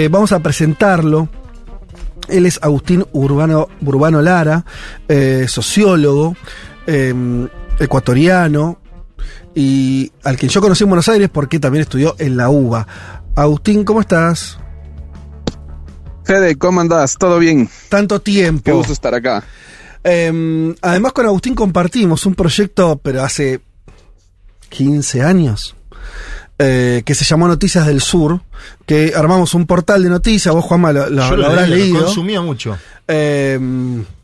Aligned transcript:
Eh, 0.00 0.08
vamos 0.08 0.32
a 0.32 0.38
presentarlo. 0.38 1.28
Él 2.26 2.46
es 2.46 2.58
Agustín 2.62 3.04
Urbano, 3.12 3.68
Urbano 3.84 4.22
Lara, 4.22 4.64
eh, 5.08 5.44
sociólogo, 5.46 6.34
eh, 6.86 7.14
ecuatoriano, 7.78 8.78
y 9.54 10.10
al 10.24 10.38
quien 10.38 10.50
yo 10.50 10.62
conocí 10.62 10.84
en 10.84 10.88
Buenos 10.88 11.10
Aires 11.10 11.28
porque 11.30 11.60
también 11.60 11.82
estudió 11.82 12.16
en 12.18 12.38
la 12.38 12.48
UBA. 12.48 12.86
Agustín, 13.34 13.84
¿cómo 13.84 14.00
estás? 14.00 14.58
Fede, 16.24 16.56
¿cómo 16.56 16.80
andás? 16.80 17.16
¿Todo 17.18 17.38
bien? 17.38 17.68
Tanto 17.90 18.22
tiempo. 18.22 18.62
Qué 18.64 18.72
gusto 18.72 18.94
estar 18.94 19.14
acá. 19.14 19.44
Eh, 20.02 20.74
además 20.80 21.12
con 21.12 21.26
Agustín 21.26 21.54
compartimos 21.54 22.24
un 22.24 22.34
proyecto, 22.34 22.98
pero 23.02 23.22
hace 23.22 23.60
15 24.70 25.22
años, 25.22 25.76
eh, 26.62 27.02
que 27.06 27.14
se 27.14 27.24
llamó 27.24 27.48
Noticias 27.48 27.86
del 27.86 28.00
Sur, 28.02 28.42
que 28.86 29.14
armamos 29.16 29.54
un 29.54 29.66
portal 29.66 30.02
de 30.02 30.10
noticias, 30.10 30.54
vos 30.54 30.62
Juanma 30.64 30.92
lo, 30.92 31.08
lo- 31.08 31.22
Yo 31.28 31.30
lo 31.30 31.36
lo, 31.38 31.46
habrás 31.46 31.68
leía, 31.70 31.84
lo 31.86 31.90
leído. 31.92 32.04
consumía 32.04 32.40
mucho. 32.42 32.76
Eh, 33.08 33.58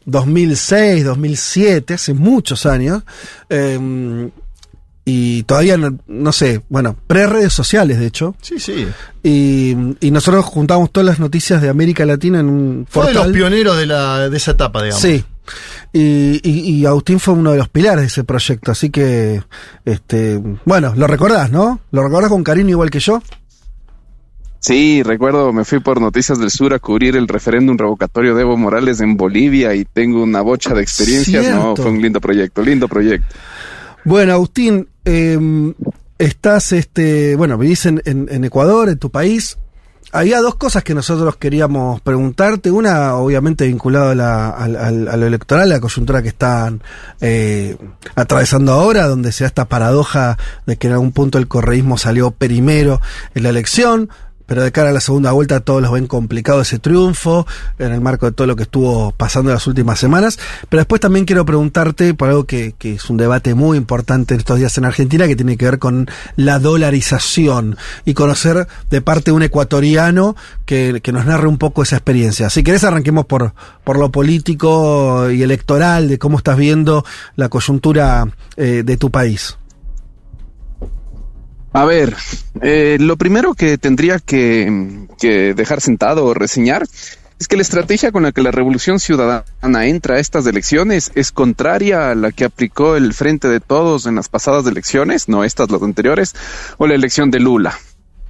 2006, 0.05 1.05
2007, 1.05 1.95
hace 1.95 2.13
muchos 2.15 2.67
años. 2.67 3.03
Eh, 3.49 4.29
y 5.09 5.45
todavía, 5.45 5.77
no, 5.77 5.97
no 6.09 6.33
sé, 6.33 6.63
bueno, 6.69 6.97
pre-redes 7.07 7.53
sociales, 7.53 7.99
de 8.01 8.07
hecho. 8.07 8.35
Sí, 8.43 8.59
sí. 8.59 8.87
Y, 9.23 9.77
y 10.01 10.11
nosotros 10.11 10.45
juntamos 10.45 10.91
todas 10.91 11.07
las 11.07 11.21
noticias 11.21 11.63
de 11.63 11.69
América 11.69 12.05
Latina 12.05 12.41
en 12.41 12.49
un 12.49 12.87
Fue 12.91 13.03
de 13.07 13.13
portal. 13.13 13.29
los 13.29 13.37
pioneros 13.37 13.77
de, 13.77 13.87
la, 13.87 14.29
de 14.29 14.37
esa 14.37 14.51
etapa, 14.53 14.83
digamos. 14.83 15.01
Sí. 15.03 15.25
Y, 15.93 16.41
y- 16.43 16.71
y 16.81 16.87
Agustín 16.87 17.21
fue 17.21 17.35
uno 17.35 17.53
de 17.53 17.59
los 17.59 17.69
pilares 17.69 18.01
de 18.03 18.07
ese 18.07 18.25
proyecto, 18.25 18.73
así 18.73 18.91
que, 18.91 19.43
este, 19.85 20.41
bueno, 20.65 20.95
lo 20.97 21.07
recordás, 21.07 21.51
¿no? 21.51 21.81
¿Lo 21.91 22.03
recordás 22.03 22.31
con 22.31 22.43
cariño 22.45 22.71
igual 22.71 22.91
que 22.91 23.01
yo? 23.01 23.23
Sí, 24.59 25.03
recuerdo, 25.05 25.53
me 25.53 25.65
fui 25.65 25.79
por 25.81 26.01
Noticias 26.01 26.39
del 26.41 26.51
Sur 26.51 26.75
a 26.75 26.79
cubrir 26.81 27.17
el 27.17 27.29
referéndum 27.29 27.77
revocatorio 27.79 28.35
de 28.35 28.43
Evo 28.43 28.57
Morales 28.57 29.01
en 29.01 29.17
Bolivia 29.17 29.75
y 29.75 29.85
tengo 29.85 30.23
una 30.23 30.41
bocha 30.41 30.75
de 30.75 30.83
experiencias. 30.83 31.55
No, 31.55 31.77
fue 31.77 31.91
un 31.91 32.03
lindo 32.03 32.21
proyecto, 32.21 32.63
lindo 32.63 32.89
proyecto. 32.89 33.27
Bueno, 34.05 34.33
Agustín, 34.33 34.89
eh, 35.05 35.39
estás, 36.19 36.73
este, 36.73 37.37
bueno, 37.37 37.59
vivís 37.59 37.87
en, 37.87 38.03
en- 38.07 38.27
en 38.31 38.45
Ecuador, 38.45 38.89
en 38.89 38.99
tu 38.99 39.11
país. 39.11 39.57
Había 40.19 40.41
dos 40.41 40.55
cosas 40.57 40.83
que 40.83 40.95
nosotros 40.95 41.37
queríamos 41.37 42.01
preguntarte. 42.01 42.71
Una, 42.71 43.15
obviamente, 43.17 43.67
vinculada 43.67 44.49
a, 44.51 44.65
al- 44.65 45.09
a 45.09 45.17
lo 45.17 45.27
electoral, 45.27 45.69
la 45.69 45.81
coyuntura 45.81 46.23
que 46.23 46.29
están 46.29 46.83
eh, 47.21 47.77
atravesando 48.15 48.73
ahora, 48.73 49.07
donde 49.07 49.33
se 49.33 49.45
da 49.45 49.49
esta 49.49 49.67
paradoja 49.67 50.39
de 50.67 50.77
que 50.77 50.87
en 50.87 50.95
algún 50.95 51.13
punto 51.13 51.39
el 51.39 51.49
correísmo 51.49 51.99
salió 51.99 52.31
primero 52.31 53.01
en 53.35 53.43
la 53.43 53.51
elección. 53.51 54.09
Pero 54.47 54.63
de 54.63 54.73
cara 54.73 54.91
a 54.91 54.93
la 54.93 55.01
segunda 55.01 55.33
vuelta 55.33 55.61
todos 55.61 55.83
los 55.83 55.93
ven 55.93 56.07
complicado 56.07 56.61
ese 56.61 56.79
triunfo 56.79 57.47
en 57.79 57.93
el 57.93 58.01
marco 58.01 58.27
de 58.27 58.33
todo 58.33 58.47
lo 58.47 58.57
que 58.57 58.63
estuvo 58.65 59.13
pasando 59.13 59.51
en 59.51 59.55
las 59.55 59.67
últimas 59.67 59.99
semanas. 59.99 60.39
Pero 60.69 60.81
después 60.81 61.01
también 61.01 61.25
quiero 61.25 61.45
preguntarte 61.45 62.15
por 62.15 62.29
algo 62.29 62.45
que, 62.45 62.75
que 62.79 62.95
es 62.95 63.11
un 63.11 63.17
debate 63.17 63.55
muy 63.55 63.77
importante 63.77 64.35
en 64.35 64.41
estos 64.41 64.59
días 64.59 64.77
en 64.79 64.85
Argentina 64.85 65.27
que 65.27 65.37
tiene 65.37 65.57
que 65.57 65.65
ver 65.65 65.79
con 65.79 66.09
la 66.37 66.59
dolarización 66.59 67.77
y 68.05 68.15
conocer 68.15 68.67
de 68.91 69.01
parte 69.01 69.31
de 69.31 69.37
un 69.37 69.43
ecuatoriano 69.43 70.37
que, 70.65 71.01
que 71.03 71.13
nos 71.13 71.27
narre 71.27 71.49
un 71.49 71.59
poco 71.59 71.83
esa 71.83 71.97
experiencia. 71.97 72.51
Si 72.51 72.63
querés 72.63 72.85
arranquemos 72.85 73.27
por, 73.27 73.53
por 73.85 73.99
lo 73.99 74.11
político 74.11 75.31
y 75.31 75.43
electoral, 75.43 76.09
de 76.09 76.19
cómo 76.19 76.39
estás 76.39 76.57
viendo 76.57 77.05
la 77.37 77.49
coyuntura 77.49 78.29
eh, 78.57 78.83
de 78.85 78.97
tu 78.97 79.11
país. 79.11 79.57
A 81.77 81.85
ver, 81.85 82.17
eh, 82.63 82.97
lo 82.99 83.19
primero 83.19 83.53
que 83.53 83.77
tendría 83.77 84.19
que, 84.19 85.07
que 85.19 85.53
dejar 85.53 85.83
sentado 85.83 86.25
o 86.25 86.33
reseñar 86.33 86.87
es 87.39 87.49
que 87.49 87.57
la 87.57 87.61
estrategia 87.61 88.13
con 88.13 88.23
la 88.23 88.33
que 88.33 88.41
la 88.41 88.51
Revolución 88.51 88.99
Ciudadana 88.99 89.85
entra 89.85 90.15
a 90.15 90.19
estas 90.19 90.47
elecciones 90.47 91.13
es 91.15 91.33
contraria 91.33 92.11
a 92.11 92.15
la 92.15 92.33
que 92.33 92.47
aplicó 92.47 92.97
el 92.97 93.13
Frente 93.13 93.49
de 93.49 93.61
Todos 93.61 94.07
en 94.07 94.15
las 94.15 94.31
pasadas 94.31 94.67
elecciones, 94.67 95.29
no 95.29 95.45
estas, 95.45 95.71
las 95.71 95.83
anteriores, 95.83 96.35
o 96.79 96.87
la 96.87 96.95
elección 96.95 97.31
de 97.31 97.41
Lula. 97.41 97.79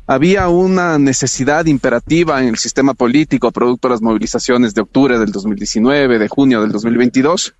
Había 0.08 0.48
una 0.48 0.98
necesidad 0.98 1.66
imperativa 1.66 2.42
en 2.42 2.48
el 2.48 2.58
sistema 2.58 2.94
político, 2.94 3.52
producto 3.52 3.86
de 3.86 3.94
las 3.94 4.02
movilizaciones 4.02 4.74
de 4.74 4.80
octubre 4.80 5.20
del 5.20 5.30
2019, 5.30 6.18
de 6.18 6.26
junio 6.26 6.62
del 6.62 6.72
2022, 6.72 7.54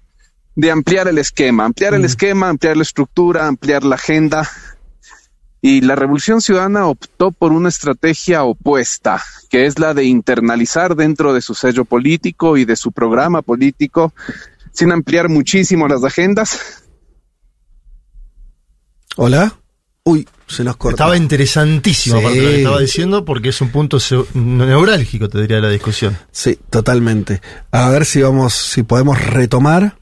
de 0.56 0.70
ampliar 0.72 1.06
el 1.06 1.18
esquema, 1.18 1.64
ampliar 1.64 1.94
el 1.94 2.04
esquema, 2.04 2.48
ampliar 2.48 2.76
la 2.76 2.82
estructura, 2.82 3.46
ampliar 3.46 3.84
la 3.84 3.94
agenda, 3.94 4.50
y 5.62 5.80
la 5.80 5.96
Revolución 5.96 6.40
Ciudadana 6.40 6.86
optó 6.86 7.32
por 7.32 7.52
una 7.52 7.68
estrategia 7.68 8.44
opuesta, 8.44 9.22
que 9.50 9.66
es 9.66 9.78
la 9.78 9.94
de 9.94 10.04
internalizar 10.04 10.94
dentro 10.94 11.32
de 11.32 11.40
su 11.40 11.54
sello 11.54 11.84
político 11.84 12.56
y 12.56 12.64
de 12.64 12.76
su 12.76 12.92
programa 12.92 13.42
político, 13.42 14.12
sin 14.72 14.92
ampliar 14.92 15.28
muchísimo 15.28 15.88
las 15.88 16.04
agendas. 16.04 16.84
Hola. 19.16 19.54
Uy, 20.04 20.28
se 20.46 20.62
nos 20.62 20.76
cortó. 20.76 20.94
Estaba 20.96 21.16
interesantísimo 21.16 22.20
Sí. 22.20 22.24
aparte 22.24 22.38
de 22.38 22.44
lo 22.44 22.50
que 22.50 22.56
estaba 22.58 22.80
diciendo 22.80 23.24
porque 23.24 23.48
es 23.48 23.60
un 23.60 23.70
punto 23.70 23.98
neurálgico, 24.34 25.28
te 25.28 25.40
diría, 25.40 25.56
de 25.56 25.62
la 25.62 25.70
discusión. 25.70 26.16
Sí, 26.30 26.60
totalmente. 26.70 27.40
A 27.72 27.88
ver 27.90 28.04
si 28.04 28.22
vamos, 28.22 28.54
si 28.54 28.84
podemos 28.84 29.20
retomar. 29.20 29.98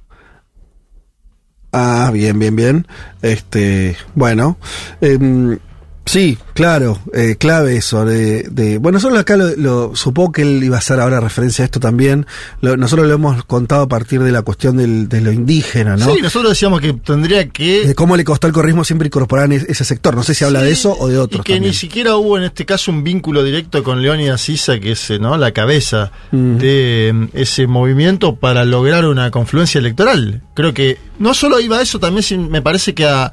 Ah, 1.76 2.10
bien, 2.12 2.38
bien, 2.38 2.54
bien. 2.54 2.86
Este, 3.20 3.96
bueno, 4.14 4.56
em, 5.00 5.58
sí, 6.06 6.38
claro, 6.54 6.98
eh, 7.12 7.36
clave 7.38 7.76
eso 7.76 8.04
de, 8.04 8.42
de- 8.50 8.78
bueno, 8.78 8.96
nosotros 8.96 9.18
acá 9.18 9.36
lo, 9.36 9.48
lo- 9.56 9.96
supongo 9.96 10.32
que 10.32 10.42
él 10.42 10.62
iba 10.62 10.76
a 10.76 10.78
hacer 10.78 11.00
ahora 11.00 11.20
referencia 11.20 11.62
a 11.62 11.66
esto 11.66 11.80
también. 11.80 12.26
Lo- 12.60 12.76
nosotros 12.76 13.06
lo 13.08 13.14
hemos 13.14 13.44
contado 13.44 13.82
a 13.82 13.88
partir 13.88 14.22
de 14.22 14.30
la 14.32 14.42
cuestión 14.42 14.76
del- 14.76 15.08
de 15.08 15.20
lo 15.20 15.32
indígena, 15.32 15.96
¿no? 15.96 16.14
Sí, 16.14 16.20
nosotros 16.22 16.50
decíamos 16.52 16.80
que 16.80 16.92
tendría 16.92 17.48
que... 17.48 17.86
De 17.86 17.94
cómo 17.94 18.16
le 18.16 18.24
costó 18.24 18.46
al 18.46 18.52
corrismo 18.52 18.84
siempre 18.84 19.06
incorporar 19.06 19.46
en 19.46 19.64
ese 19.66 19.84
sector. 19.84 20.14
No 20.14 20.22
sé 20.22 20.34
si 20.34 20.44
habla 20.44 20.62
de 20.62 20.70
eso 20.70 20.94
o 20.98 21.08
de 21.08 21.18
otros. 21.18 21.40
Y 21.40 21.44
que 21.44 21.52
también. 21.54 21.70
ni 21.70 21.74
siquiera 21.76 22.16
hubo 22.16 22.36
en 22.38 22.44
este 22.44 22.64
caso 22.66 22.90
un 22.90 23.02
vínculo 23.04 23.42
directo 23.42 23.82
con 23.82 24.02
Leónidas 24.02 24.40
Sisa, 24.40 24.78
que 24.78 24.92
es 24.92 25.10
eh, 25.10 25.18
¿no? 25.18 25.36
la 25.36 25.52
cabeza 25.52 26.12
de 26.32 27.08
eh, 27.08 27.28
ese 27.34 27.66
movimiento 27.66 28.36
para 28.36 28.64
lograr 28.64 29.04
una 29.06 29.30
confluencia 29.30 29.78
electoral. 29.78 30.42
Creo 30.54 30.72
que 30.74 30.98
no 31.18 31.34
solo 31.34 31.60
iba 31.60 31.78
a 31.78 31.82
eso, 31.82 31.98
también 31.98 32.50
me 32.50 32.62
parece 32.62 32.94
que 32.94 33.06
a- 33.06 33.32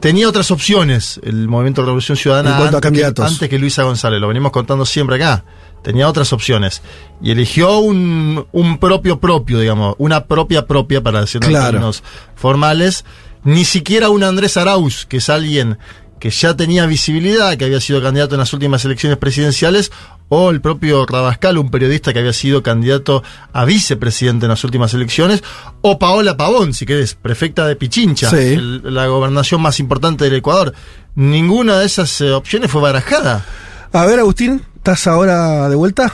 tenía 0.00 0.28
otras 0.28 0.50
opciones 0.50 1.20
el 1.24 1.48
movimiento 1.48 1.82
de 1.82 1.86
Revolución 1.86 2.16
Ciudadana 2.16 2.50
En 2.50 2.56
cuanto 2.56 2.76
a 2.76 2.78
antes, 2.78 2.82
candidatos. 2.88 3.24
Que, 3.26 3.32
antes 3.34 3.48
que 3.48 3.58
Luisa 3.58 3.82
González, 3.82 4.20
lo 4.20 4.28
venimos 4.28 4.52
contando 4.52 4.84
siempre 4.86 5.16
acá. 5.16 5.44
Tenía 5.82 6.08
otras 6.08 6.32
opciones. 6.32 6.82
Y 7.22 7.30
eligió 7.30 7.78
un, 7.78 8.46
un 8.52 8.78
propio 8.78 9.20
propio, 9.20 9.60
digamos, 9.60 9.94
una 9.98 10.24
propia 10.26 10.66
propia, 10.66 11.02
para 11.02 11.20
decirlo 11.20 11.46
en 11.46 11.52
Claro. 11.54 11.70
términos 11.70 12.02
formales. 12.34 13.04
Ni 13.44 13.64
siquiera 13.64 14.10
un 14.10 14.24
Andrés 14.24 14.56
Arauz, 14.56 15.06
que 15.06 15.18
es 15.18 15.28
alguien 15.30 15.78
que 16.18 16.30
ya 16.30 16.56
tenía 16.56 16.84
visibilidad, 16.86 17.56
que 17.56 17.64
había 17.64 17.80
sido 17.80 18.02
candidato 18.02 18.34
en 18.34 18.40
las 18.40 18.52
últimas 18.52 18.84
elecciones 18.84 19.18
presidenciales, 19.18 19.92
o 20.30 20.50
el 20.50 20.60
propio 20.60 21.06
Rabascal, 21.06 21.56
un 21.58 21.70
periodista 21.70 22.12
que 22.12 22.18
había 22.18 22.32
sido 22.32 22.62
candidato 22.62 23.22
a 23.52 23.64
vicepresidente 23.64 24.46
en 24.46 24.50
las 24.50 24.62
últimas 24.64 24.92
elecciones, 24.94 25.42
o 25.80 25.98
Paola 25.98 26.36
Pavón, 26.36 26.74
si 26.74 26.84
querés, 26.86 27.14
prefecta 27.14 27.66
de 27.66 27.76
Pichincha, 27.76 28.30
Sí. 28.30 28.36
el- 28.36 28.94
la 28.94 29.06
gobernación 29.06 29.60
más 29.62 29.80
importante 29.80 30.24
del 30.24 30.34
Ecuador. 30.36 30.74
Ninguna 31.14 31.78
de 31.78 31.86
esas 31.86 32.20
eh, 32.20 32.32
opciones 32.32 32.70
fue 32.70 32.80
barajada. 32.82 33.44
A 33.92 34.04
ver, 34.06 34.18
Agustín, 34.20 34.62
¿estás 34.76 35.06
ahora 35.06 35.68
de 35.68 35.76
vuelta? 35.76 36.12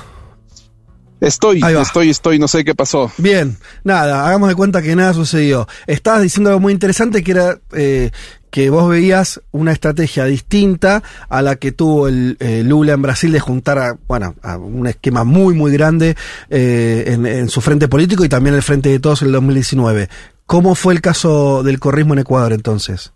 Estoy, 1.20 1.62
estoy, 1.81 2.10
estoy, 2.10 2.38
no 2.38 2.49
sé 2.49 2.64
qué 2.64 2.75
pasó. 2.75 3.10
Bien, 3.17 3.56
nada, 3.82 4.26
hagamos 4.26 4.49
de 4.49 4.55
cuenta 4.55 4.82
que 4.82 4.94
nada 4.94 5.14
sucedió. 5.14 5.67
Estabas 5.87 6.20
diciendo 6.22 6.50
algo 6.50 6.60
muy 6.60 6.72
interesante 6.72 7.22
que 7.25 7.31
era 7.31 7.58
eh, 7.72 8.10
que 8.55 8.71
vos 8.71 8.89
veías 8.89 9.41
una 9.51 9.73
estrategia 9.73 10.27
distinta 10.27 11.03
a 11.29 11.43
la 11.43 11.56
que 11.56 11.73
tuvo 11.73 12.06
el 12.06 12.37
eh, 12.39 12.62
Lula 12.65 12.93
en 12.93 13.03
Brasil 13.03 13.33
de 13.33 13.41
juntar 13.41 13.81
a, 13.81 13.99
bueno, 14.06 14.37
a 14.43 14.59
un 14.59 14.87
esquema 14.87 15.25
muy, 15.25 15.56
muy 15.56 15.73
grande 15.73 16.15
eh, 16.51 17.03
en, 17.09 17.49
su 17.49 17.61
frente 17.61 17.89
político 17.89 18.25
y 18.25 18.29
también 18.29 18.55
el 18.55 18.62
frente 18.62 18.91
de 18.91 19.01
todos 19.01 19.23
en 19.23 19.27
el 19.27 19.33
2019. 19.33 20.09
¿Cómo 20.47 20.77
fue 20.77 20.95
el 20.95 21.01
caso 21.01 21.65
del 21.65 21.81
corrismo 21.81 22.12
en 22.12 22.21
Ecuador 22.21 22.53
entonces? 22.53 23.12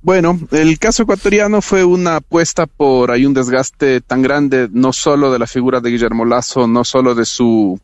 Bueno, 0.00 0.38
el 0.52 0.78
caso 0.78 1.02
ecuatoriano 1.02 1.60
fue 1.60 1.84
una 1.84 2.16
apuesta 2.16 2.66
por 2.66 3.10
hay 3.10 3.26
un 3.26 3.34
desgaste 3.34 4.00
tan 4.00 4.22
grande, 4.22 4.68
no 4.70 4.92
solo 4.92 5.32
de 5.32 5.40
la 5.40 5.48
figura 5.48 5.80
de 5.80 5.90
Guillermo 5.90 6.24
Lazo, 6.24 6.68
no 6.68 6.84
solo 6.84 7.16
de 7.16 7.24
su 7.24 7.80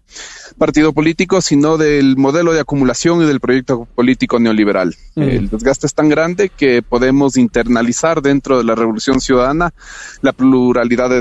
partido 0.56 0.92
político, 0.92 1.40
sino 1.40 1.76
del 1.76 2.16
modelo 2.16 2.52
de 2.52 2.60
acumulación 2.60 3.20
y 3.22 3.26
del 3.26 3.40
proyecto 3.40 3.88
político 3.96 4.38
neoliberal. 4.38 4.94
Mm. 5.16 5.22
El 5.22 5.50
desgaste 5.50 5.88
es 5.88 5.94
tan 5.94 6.08
grande 6.08 6.50
que 6.50 6.82
podemos 6.82 7.36
internalizar 7.36 8.22
dentro 8.22 8.58
de 8.58 8.64
la 8.64 8.76
revolución 8.76 9.20
ciudadana 9.20 9.74
la 10.22 10.32
pluralidad 10.32 11.10
de, 11.10 11.20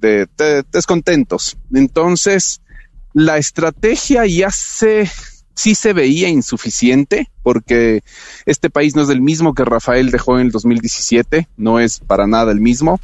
de 0.00 0.64
descontentos. 0.72 1.56
Entonces, 1.72 2.60
la 3.12 3.38
estrategia 3.38 4.26
ya 4.26 4.50
se 4.50 5.08
sí 5.54 5.74
se 5.74 5.92
veía 5.92 6.28
insuficiente 6.28 7.30
porque 7.42 8.02
este 8.46 8.70
país 8.70 8.96
no 8.96 9.02
es 9.02 9.08
el 9.10 9.20
mismo 9.20 9.54
que 9.54 9.64
Rafael 9.64 10.10
dejó 10.10 10.38
en 10.38 10.46
el 10.46 10.50
2017, 10.50 11.48
no 11.56 11.78
es 11.78 12.00
para 12.00 12.26
nada 12.26 12.52
el 12.52 12.60
mismo. 12.60 13.00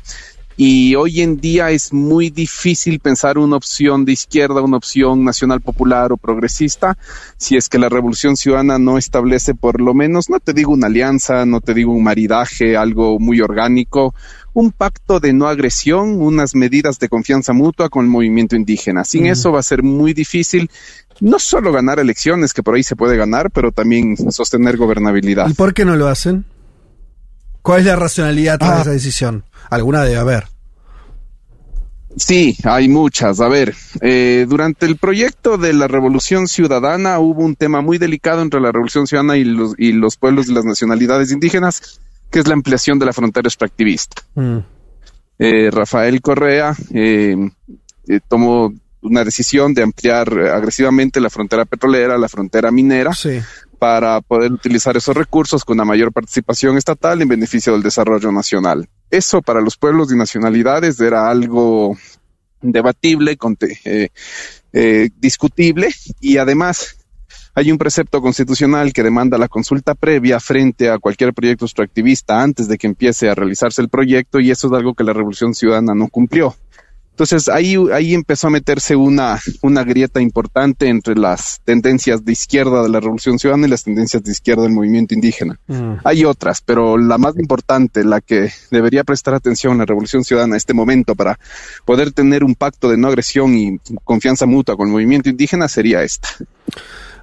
Y 0.63 0.95
hoy 0.95 1.23
en 1.23 1.41
día 1.41 1.71
es 1.71 1.91
muy 1.91 2.29
difícil 2.29 3.01
pensar 3.01 3.39
una 3.39 3.57
opción 3.57 4.05
de 4.05 4.13
izquierda, 4.13 4.61
una 4.61 4.77
opción 4.77 5.25
nacional 5.25 5.63
popular 5.63 6.13
o 6.13 6.19
progresista, 6.19 6.99
si 7.39 7.57
es 7.57 7.71
que 7.71 7.79
la 7.79 7.89
revolución 7.89 8.37
ciudadana 8.37 8.79
no 8.79 8.99
establece 8.99 9.55
por 9.55 9.81
lo 9.81 9.95
menos, 9.95 10.29
no 10.29 10.39
te 10.39 10.53
digo 10.53 10.73
una 10.73 10.89
alianza, 10.89 11.47
no 11.47 11.63
te 11.63 11.73
digo 11.73 11.93
un 11.93 12.03
maridaje, 12.03 12.77
algo 12.77 13.19
muy 13.19 13.41
orgánico, 13.41 14.15
un 14.53 14.71
pacto 14.71 15.19
de 15.19 15.33
no 15.33 15.49
agresión, 15.49 16.21
unas 16.21 16.55
medidas 16.55 16.99
de 16.99 17.09
confianza 17.09 17.55
mutua 17.55 17.89
con 17.89 18.05
el 18.05 18.11
movimiento 18.11 18.55
indígena. 18.55 19.05
Sin 19.05 19.25
eso 19.25 19.53
va 19.53 19.61
a 19.61 19.63
ser 19.63 19.83
muy 19.83 20.13
difícil 20.13 20.71
no 21.21 21.39
solo 21.39 21.73
ganar 21.73 22.01
elecciones, 22.01 22.53
que 22.53 22.63
por 22.63 22.75
ahí 22.75 22.83
se 22.83 22.97
puede 22.97 23.17
ganar, 23.17 23.51
pero 23.51 23.73
también 23.73 24.15
sostener 24.31 24.77
gobernabilidad. 24.77 25.49
¿Y 25.49 25.55
por 25.55 25.73
qué 25.73 25.87
no 25.87 25.97
lo 25.97 26.09
hacen? 26.09 26.45
¿Cuál 27.63 27.81
es 27.81 27.87
la 27.87 27.97
racionalidad 27.97 28.59
de 28.59 28.67
ah. 28.67 28.81
esa 28.81 28.91
decisión? 28.91 29.45
Alguna 29.71 30.03
debe 30.05 30.17
haber. 30.17 30.45
Sí, 32.17 32.57
hay 32.65 32.89
muchas. 32.89 33.41
A 33.41 33.49
ver, 33.49 33.75
eh, 34.01 34.47
durante 34.49 34.87
el 34.87 34.97
proyecto 34.97 35.59
de 35.59 35.73
la 35.73 35.87
Revolución 35.87 36.49
Ciudadana 36.49 37.19
hubo 37.21 37.45
un 37.45 37.55
tema 37.55 37.83
muy 37.83 37.99
delicado 37.99 38.43
entre 38.43 38.61
la 38.61 38.73
Revolución 38.73 39.07
Ciudadana 39.07 39.37
y 39.37 39.45
los, 39.45 39.75
y 39.79 39.93
los 39.93 40.17
pueblos 40.17 40.49
de 40.49 40.55
las 40.55 40.65
nacionalidades 40.65 41.31
indígenas, 41.31 42.01
que 42.31 42.41
es 42.41 42.49
la 42.49 42.55
ampliación 42.55 42.99
de 42.99 43.07
la 43.07 43.13
frontera 43.13 43.47
extractivista. 43.47 44.23
Mm. 44.35 44.59
Eh, 45.39 45.71
Rafael 45.71 46.21
Correa 46.21 46.75
eh, 46.93 47.37
tomó 48.29 48.75
una 49.03 49.25
decisión 49.25 49.73
de 49.73 49.83
ampliar 49.83 50.29
agresivamente 50.39 51.21
la 51.21 51.31
frontera 51.31 51.65
petrolera, 51.65 52.19
la 52.19 52.29
frontera 52.29 52.71
minera, 52.71 53.13
para 53.81 54.21
poder 54.21 54.53
utilizar 54.53 54.95
esos 54.99 55.17
recursos 55.17 55.65
con 55.65 55.77
una 55.77 55.87
mayor 55.87 56.13
participación 56.13 56.77
estatal 56.77 57.23
en 57.23 57.29
beneficio 57.29 57.73
del 57.73 57.83
desarrollo 57.83 58.31
nacional. 58.31 58.87
Eso 59.11 59.41
para 59.41 59.63
los 59.63 59.79
pueblos 59.79 60.13
y 60.13 60.17
nacionalidades 60.17 61.01
era 61.01 61.31
algo 61.31 61.97
debatible, 62.61 63.39
eh, 63.87 64.09
eh, 64.75 65.09
discutible 65.19 65.89
y 66.21 66.37
además 66.37 66.99
hay 67.55 67.73
un 67.73 67.79
precepto 67.79 68.21
constitucional 68.21 68.93
que 68.93 69.03
demanda 69.03 69.39
la 69.39 69.49
consulta 69.49 69.95
previa 69.95 70.41
frente 70.41 70.91
a 70.91 70.99
cualquier 70.99 71.33
proyecto 71.33 71.65
extractivista 71.65 72.43
antes 72.43 72.69
de 72.69 72.77
que 72.77 72.87
empiece 72.87 73.31
a 73.31 73.35
realizarse 73.35 73.81
el 73.81 73.89
proyecto 73.89 74.41
y 74.41 74.51
eso 74.51 74.67
es 74.67 74.75
algo 74.75 74.93
que 74.93 75.05
la 75.05 75.15
Revolución 75.15 75.55
Ciudadana 75.55 75.95
no 75.95 76.09
cumplió. 76.09 76.55
Entonces 77.21 77.51
ahí, 77.51 77.77
ahí 77.93 78.15
empezó 78.15 78.47
a 78.47 78.51
meterse 78.51 78.97
una, 78.97 79.39
una 79.61 79.85
grieta 79.85 80.23
importante 80.23 80.89
entre 80.89 81.17
las 81.17 81.61
tendencias 81.65 82.25
de 82.25 82.33
izquierda 82.33 82.83
de 82.83 82.89
la 82.89 82.99
Revolución 82.99 83.39
Ciudadana 83.39 83.67
y 83.67 83.71
las 83.71 83.85
tendencias 83.85 84.23
de 84.23 84.33
izquierda 84.33 84.63
del 84.63 84.73
movimiento 84.73 85.13
indígena. 85.13 85.61
Mm. 85.67 85.97
Hay 86.03 86.25
otras, 86.25 86.63
pero 86.63 86.97
la 86.97 87.19
más 87.19 87.37
importante, 87.37 88.05
la 88.05 88.23
que 88.23 88.51
debería 88.71 89.05
prestar 89.05 89.35
atención 89.35 89.77
la 89.77 89.85
Revolución 89.85 90.25
Ciudadana 90.25 90.55
en 90.55 90.57
este 90.57 90.73
momento 90.73 91.15
para 91.15 91.39
poder 91.85 92.11
tener 92.13 92.43
un 92.43 92.55
pacto 92.55 92.89
de 92.89 92.97
no 92.97 93.09
agresión 93.09 93.55
y 93.55 93.79
confianza 94.03 94.47
mutua 94.47 94.79
con 94.79 94.87
el 94.87 94.93
movimiento 94.93 95.29
indígena 95.29 95.69
sería 95.69 96.03
esta. 96.03 96.29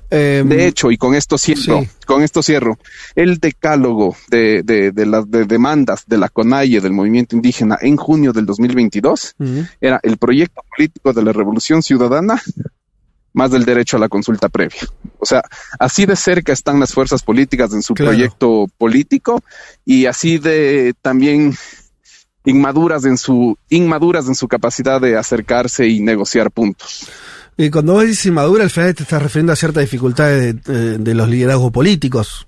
Em, 0.10 0.48
de 0.48 0.68
hecho, 0.68 0.90
y 0.90 0.98
con 0.98 1.16
esto 1.16 1.38
cierro, 1.38 1.86
con 2.06 2.24
esto 2.24 2.42
cierro, 2.42 2.80
el 3.16 3.40
decálogo 3.40 4.16
de, 4.30 4.64
de, 4.64 5.06
las 5.06 5.30
demandas 5.30 6.04
de 6.08 6.18
la 6.18 6.30
CONAIE 6.30 6.80
del 6.80 6.94
movimiento 6.94 7.36
indígena 7.36 7.78
en 7.82 7.98
junio 7.98 8.32
del 8.32 8.46
2022 8.46 9.36
era 9.82 10.00
el 10.04 10.18
proyecto 10.18 10.62
político 10.76 11.12
de 11.12 11.24
la 11.24 11.34
revolución 11.34 11.84
ciudadana 11.84 12.42
más 13.34 13.52
del 13.52 13.66
derecho 13.66 13.98
a 13.98 14.00
la 14.00 14.10
consulta 14.10 14.50
previa. 14.50 14.82
O 15.20 15.26
sea, 15.26 15.44
así 15.78 16.06
de 16.06 16.16
cerca 16.16 16.54
están 16.54 16.80
las 16.80 16.94
fuerzas 16.94 17.22
políticas 17.22 17.72
en 17.74 17.84
su 17.84 17.94
proyecto 17.94 18.68
político 18.78 19.44
y 19.86 20.06
así 20.06 20.40
de 20.40 20.96
también 21.02 21.56
inmaduras 22.46 23.06
en 23.06 23.18
su 23.18 23.58
inmaduras 23.70 24.28
en 24.28 24.36
su 24.36 24.48
capacidad 24.48 25.02
de 25.02 25.18
acercarse 25.18 25.88
y 25.88 26.00
negociar 26.00 26.50
puntos. 26.50 27.10
Y 27.58 27.72
cuando 27.72 27.94
vos 27.94 28.06
dices 28.06 28.28
inmadura, 28.28 28.64
al 28.64 28.70
final 28.70 28.94
te 28.94 29.04
estás 29.04 29.22
refiriendo 29.22 29.52
a 29.52 29.56
ciertas 29.56 29.82
dificultades 29.82 30.64
de, 30.64 31.14
los 31.16 31.28
liderazgos 31.28 31.72
políticos, 31.72 32.48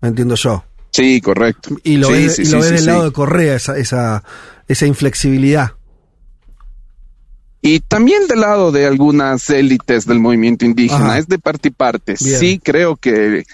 me 0.00 0.08
entiendo 0.08 0.34
yo. 0.34 0.64
Sí, 0.90 1.20
correcto. 1.20 1.76
Y 1.82 1.98
lo 1.98 2.10
ves, 2.10 2.36
del 2.38 2.86
lado 2.86 3.04
de 3.04 3.12
Correa, 3.12 3.56
esa, 3.56 3.76
esa, 3.76 4.24
esa 4.66 4.86
inflexibilidad. 4.86 5.72
Y 7.60 7.80
también 7.80 8.26
del 8.28 8.40
lado 8.40 8.72
de 8.72 8.86
algunas 8.86 9.50
élites 9.50 10.06
del 10.06 10.20
movimiento 10.20 10.64
indígena, 10.64 11.18
es 11.18 11.28
de 11.28 11.38
parte 11.38 11.68
y 11.68 11.72
parte. 11.72 12.16
Sí 12.16 12.58
creo 12.62 12.96
que 12.96 13.44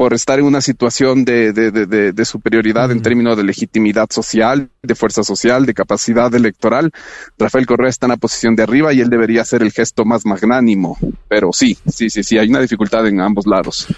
por 0.00 0.14
estar 0.14 0.38
en 0.38 0.46
una 0.46 0.62
situación 0.62 1.26
de, 1.26 1.52
de, 1.52 1.70
de, 1.70 2.12
de 2.14 2.24
superioridad 2.24 2.90
en 2.90 3.02
términos 3.02 3.36
de 3.36 3.44
legitimidad 3.44 4.08
social, 4.08 4.70
de 4.82 4.94
fuerza 4.94 5.22
social, 5.22 5.66
de 5.66 5.74
capacidad 5.74 6.34
electoral. 6.34 6.90
Rafael 7.38 7.66
Correa 7.66 7.90
está 7.90 8.06
en 8.06 8.12
la 8.12 8.16
posición 8.16 8.56
de 8.56 8.62
arriba 8.62 8.94
y 8.94 9.02
él 9.02 9.10
debería 9.10 9.44
ser 9.44 9.60
el 9.60 9.72
gesto 9.72 10.06
más 10.06 10.24
magnánimo. 10.24 10.96
Pero 11.28 11.50
sí, 11.52 11.76
sí, 11.86 12.08
sí, 12.08 12.22
sí, 12.22 12.38
hay 12.38 12.48
una 12.48 12.60
dificultad 12.60 13.06
en 13.08 13.20
ambos 13.20 13.46
lados. 13.46 13.88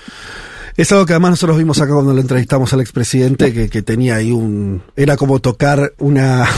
Es 0.77 0.91
algo 0.91 1.07
que 1.07 1.13
además 1.13 1.31
nosotros 1.31 1.57
vimos 1.57 1.81
acá 1.81 1.93
cuando 1.93 2.13
le 2.13 2.23
entrevistamos 2.23 2.73
al 2.73 2.81
expresidente, 2.81 3.53
que, 3.53 3.71
que 3.71 3.83
tenía 3.83 4.17
ahí 4.17 4.33
un... 4.33 4.83
Era 4.97 5.17
como 5.17 5.39
tocar 5.39 5.93
una, 5.99 6.49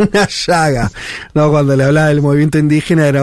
una 0.00 0.28
llaga. 0.28 0.90
No, 1.34 1.50
cuando 1.50 1.76
le 1.76 1.84
hablaba 1.84 2.08
del 2.08 2.22
movimiento 2.22 2.58
indígena 2.58 3.06
era, 3.06 3.20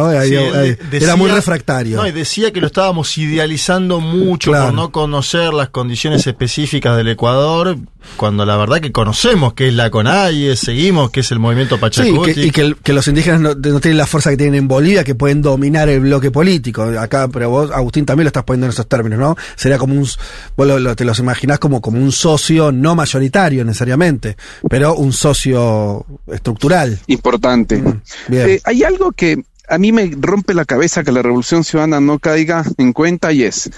era 0.92 1.16
muy 1.16 1.30
refractario. 1.30 1.98
No, 1.98 2.08
y 2.08 2.12
decía 2.12 2.52
que 2.52 2.62
lo 2.62 2.68
estábamos 2.68 3.18
idealizando 3.18 4.00
mucho 4.00 4.52
por 4.52 4.74
no 4.74 4.92
conocer 4.92 5.54
las 5.54 5.70
condiciones 5.70 6.26
específicas 6.28 6.98
del 6.98 7.10
Ecuador, 7.10 7.78
cuando 8.16 8.46
la 8.46 8.58
verdad 8.58 8.80
que 8.80 8.92
conocemos 8.92 9.54
que 9.54 9.68
es 9.68 9.74
la 9.74 9.90
CONAIE, 9.90 10.56
seguimos 10.56 11.12
que 11.12 11.20
es 11.20 11.32
el 11.32 11.40
movimiento 11.40 11.80
Pachacuti. 11.80 12.34
Sí, 12.34 12.42
y 12.48 12.52
que, 12.52 12.94
los 12.94 13.08
indígenas 13.08 13.42
no, 13.42 13.56
tienen 13.56 13.98
la 13.98 14.08
fuerza 14.08 14.32
que 14.32 14.38
tienen 14.38 14.56
en 14.56 14.68
Bolivia, 14.68 15.04
que 15.04 15.14
pueden 15.14 15.42
dominar 15.42 15.90
el 15.90 16.00
bloque 16.00 16.32
político. 16.32 16.84
Acá, 16.84 17.28
pero 17.28 17.50
vos, 17.50 17.72
Agustín, 17.72 18.06
también 18.06 18.26
lo 18.26 18.30
estás 18.30 18.44
poniendo 18.44 18.68
en 18.68 18.72
esos 18.72 18.88
términos, 18.88 19.20
¿no? 19.20 19.36
Sería 19.56 19.78
como 19.78 19.94
un, 19.94 20.08
vos 20.56 20.96
te 20.96 21.06
los 21.06 21.20
imaginás 21.20 21.60
como, 21.60 21.82
como 21.82 22.00
un 22.00 22.12
socio 22.12 22.72
no 22.72 22.96
mayoritario 22.96 23.64
necesariamente, 23.64 24.38
pero 24.70 24.96
un 24.96 25.14
socio 25.14 26.06
estructural 26.28 26.67
Importante. 27.08 27.78
Mm, 27.78 28.02
eh, 28.32 28.62
hay 28.64 28.84
algo 28.84 29.12
que 29.12 29.44
a 29.68 29.78
mí 29.78 29.92
me 29.92 30.12
rompe 30.20 30.54
la 30.54 30.66
cabeza 30.66 31.04
que 31.04 31.12
la 31.12 31.22
Revolución 31.22 31.64
Ciudadana 31.64 32.00
no 32.00 32.20
caiga 32.20 32.64
en 32.78 32.94
cuenta 32.94 33.32
y 33.34 33.44
es, 33.44 33.70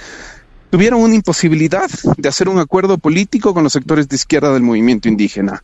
tuvieron 0.69 1.01
una 1.01 1.15
imposibilidad 1.15 1.89
de 2.17 2.29
hacer 2.29 2.48
un 2.48 2.60
acuerdo 2.60 2.98
político 2.98 3.53
con 3.53 3.63
los 3.63 3.74
sectores 3.74 4.08
de 4.08 4.15
izquierda 4.15 4.53
del 4.53 4.63
movimiento 4.63 5.08
indígena. 5.08 5.63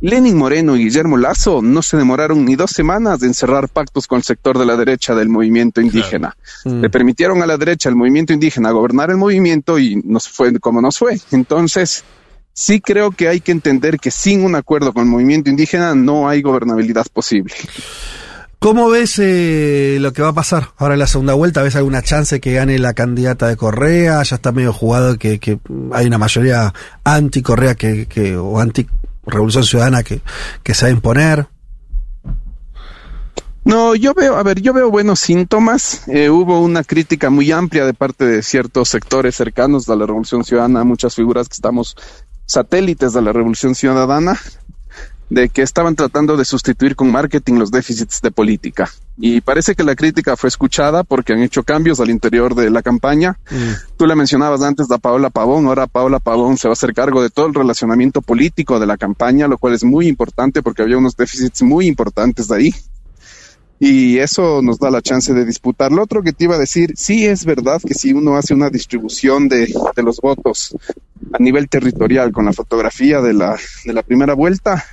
Lenin 0.00 0.36
Moreno 0.36 0.76
y 0.76 0.84
Guillermo 0.84 1.16
Lazo 1.16 1.60
no 1.60 1.82
se 1.82 1.96
demoraron 1.96 2.44
ni 2.44 2.54
dos 2.54 2.70
semanas 2.70 3.18
de 3.18 3.26
encerrar 3.26 3.68
pactos 3.68 4.06
con 4.06 4.18
el 4.18 4.22
sector 4.22 4.56
de 4.56 4.64
la 4.64 4.76
derecha 4.76 5.12
del 5.16 5.28
movimiento 5.28 5.80
indígena. 5.80 6.36
Mm. 6.64 6.82
Le 6.82 6.90
permitieron 6.90 7.42
a 7.42 7.46
la 7.46 7.56
derecha, 7.56 7.88
al 7.88 7.96
movimiento 7.96 8.32
indígena, 8.32 8.70
gobernar 8.70 9.10
el 9.10 9.16
movimiento 9.16 9.76
y 9.76 9.96
nos 10.04 10.28
fue 10.28 10.56
como 10.60 10.80
nos 10.80 10.98
fue. 10.98 11.18
Entonces, 11.32 12.04
sí 12.58 12.80
creo 12.80 13.12
que 13.12 13.28
hay 13.28 13.40
que 13.40 13.52
entender 13.52 14.00
que 14.00 14.10
sin 14.10 14.44
un 14.44 14.56
acuerdo 14.56 14.92
con 14.92 15.04
el 15.04 15.08
movimiento 15.08 15.48
indígena 15.48 15.94
no 15.94 16.28
hay 16.28 16.42
gobernabilidad 16.42 17.06
posible. 17.12 17.54
¿Cómo 18.58 18.88
ves 18.88 19.20
eh, 19.20 19.98
lo 20.00 20.12
que 20.12 20.22
va 20.22 20.30
a 20.30 20.32
pasar 20.32 20.70
ahora 20.76 20.94
en 20.94 20.98
la 20.98 21.06
segunda 21.06 21.34
vuelta? 21.34 21.62
¿Ves 21.62 21.76
alguna 21.76 22.02
chance 22.02 22.40
que 22.40 22.54
gane 22.54 22.80
la 22.80 22.94
candidata 22.94 23.46
de 23.46 23.56
Correa? 23.56 24.20
Ya 24.24 24.34
está 24.34 24.50
medio 24.50 24.72
jugado 24.72 25.16
que, 25.18 25.38
que 25.38 25.60
hay 25.92 26.08
una 26.08 26.18
mayoría 26.18 26.74
anti-Correa 27.04 27.76
que, 27.76 28.06
que, 28.06 28.36
o 28.36 28.58
anti-Revolución 28.58 29.62
Ciudadana 29.62 30.02
que, 30.02 30.20
que 30.64 30.74
se 30.74 30.86
va 30.86 30.88
a 30.88 30.92
imponer. 30.92 31.46
No, 33.64 33.94
yo 33.94 34.14
veo, 34.14 34.36
a 34.36 34.42
ver, 34.42 34.60
yo 34.62 34.72
veo 34.72 34.90
buenos 34.90 35.20
síntomas. 35.20 36.08
Eh, 36.08 36.30
hubo 36.30 36.60
una 36.60 36.82
crítica 36.82 37.30
muy 37.30 37.52
amplia 37.52 37.84
de 37.84 37.94
parte 37.94 38.24
de 38.24 38.42
ciertos 38.42 38.88
sectores 38.88 39.36
cercanos 39.36 39.88
a 39.88 39.94
la 39.94 40.06
Revolución 40.06 40.42
Ciudadana, 40.42 40.82
muchas 40.82 41.14
figuras 41.14 41.48
que 41.48 41.54
estamos 41.54 41.94
satélites 42.48 43.12
de 43.12 43.22
la 43.22 43.32
Revolución 43.32 43.74
Ciudadana, 43.74 44.36
de 45.30 45.50
que 45.50 45.60
estaban 45.62 45.94
tratando 45.94 46.36
de 46.36 46.46
sustituir 46.46 46.96
con 46.96 47.12
marketing 47.12 47.54
los 47.54 47.70
déficits 47.70 48.20
de 48.22 48.30
política. 48.30 48.90
y 49.20 49.40
parece 49.40 49.74
que 49.74 49.82
la 49.82 49.96
crítica 49.96 50.36
fue 50.36 50.46
escuchada 50.48 51.02
porque 51.02 51.32
han 51.32 51.42
hecho 51.42 51.64
cambios 51.64 51.98
al 51.98 52.08
interior 52.08 52.54
de 52.54 52.70
la 52.70 52.82
campaña. 52.82 53.36
Mm. 53.50 53.96
Tú 53.96 54.06
la 54.06 54.14
mencionabas 54.14 54.62
antes 54.62 54.88
a 54.92 54.98
Paola 54.98 55.28
Pavón, 55.28 55.66
ahora 55.66 55.88
Paola 55.88 56.20
Pavón 56.20 56.56
se 56.56 56.68
va 56.68 56.72
a 56.72 56.74
hacer 56.74 56.94
cargo 56.94 57.20
de 57.20 57.28
todo 57.28 57.46
el 57.46 57.54
relacionamiento 57.54 58.22
político 58.22 58.78
de 58.78 58.86
la 58.86 58.96
campaña, 58.96 59.48
lo 59.48 59.58
cual 59.58 59.74
es 59.74 59.82
muy 59.82 60.06
importante 60.06 60.62
porque 60.62 60.82
había 60.82 60.98
unos 60.98 61.16
déficits 61.16 61.62
muy 61.62 61.88
importantes 61.88 62.46
de 62.46 62.56
ahí. 62.56 62.74
Y 63.80 64.18
eso 64.18 64.60
nos 64.60 64.78
da 64.78 64.90
la 64.90 65.02
chance 65.02 65.32
de 65.32 65.44
disputar. 65.44 65.92
Lo 65.92 66.02
otro 66.02 66.22
que 66.22 66.32
te 66.32 66.44
iba 66.44 66.56
a 66.56 66.58
decir, 66.58 66.94
sí 66.96 67.26
es 67.26 67.44
verdad 67.44 67.80
que 67.80 67.94
si 67.94 68.12
uno 68.12 68.36
hace 68.36 68.54
una 68.54 68.70
distribución 68.70 69.48
de, 69.48 69.72
de 69.94 70.02
los 70.02 70.20
votos 70.20 70.76
a 71.32 71.42
nivel 71.42 71.68
territorial 71.68 72.32
con 72.32 72.46
la 72.46 72.52
fotografía 72.52 73.20
de 73.20 73.34
la, 73.34 73.56
de 73.84 73.92
la 73.92 74.02
primera 74.02 74.34
vuelta, 74.34 74.84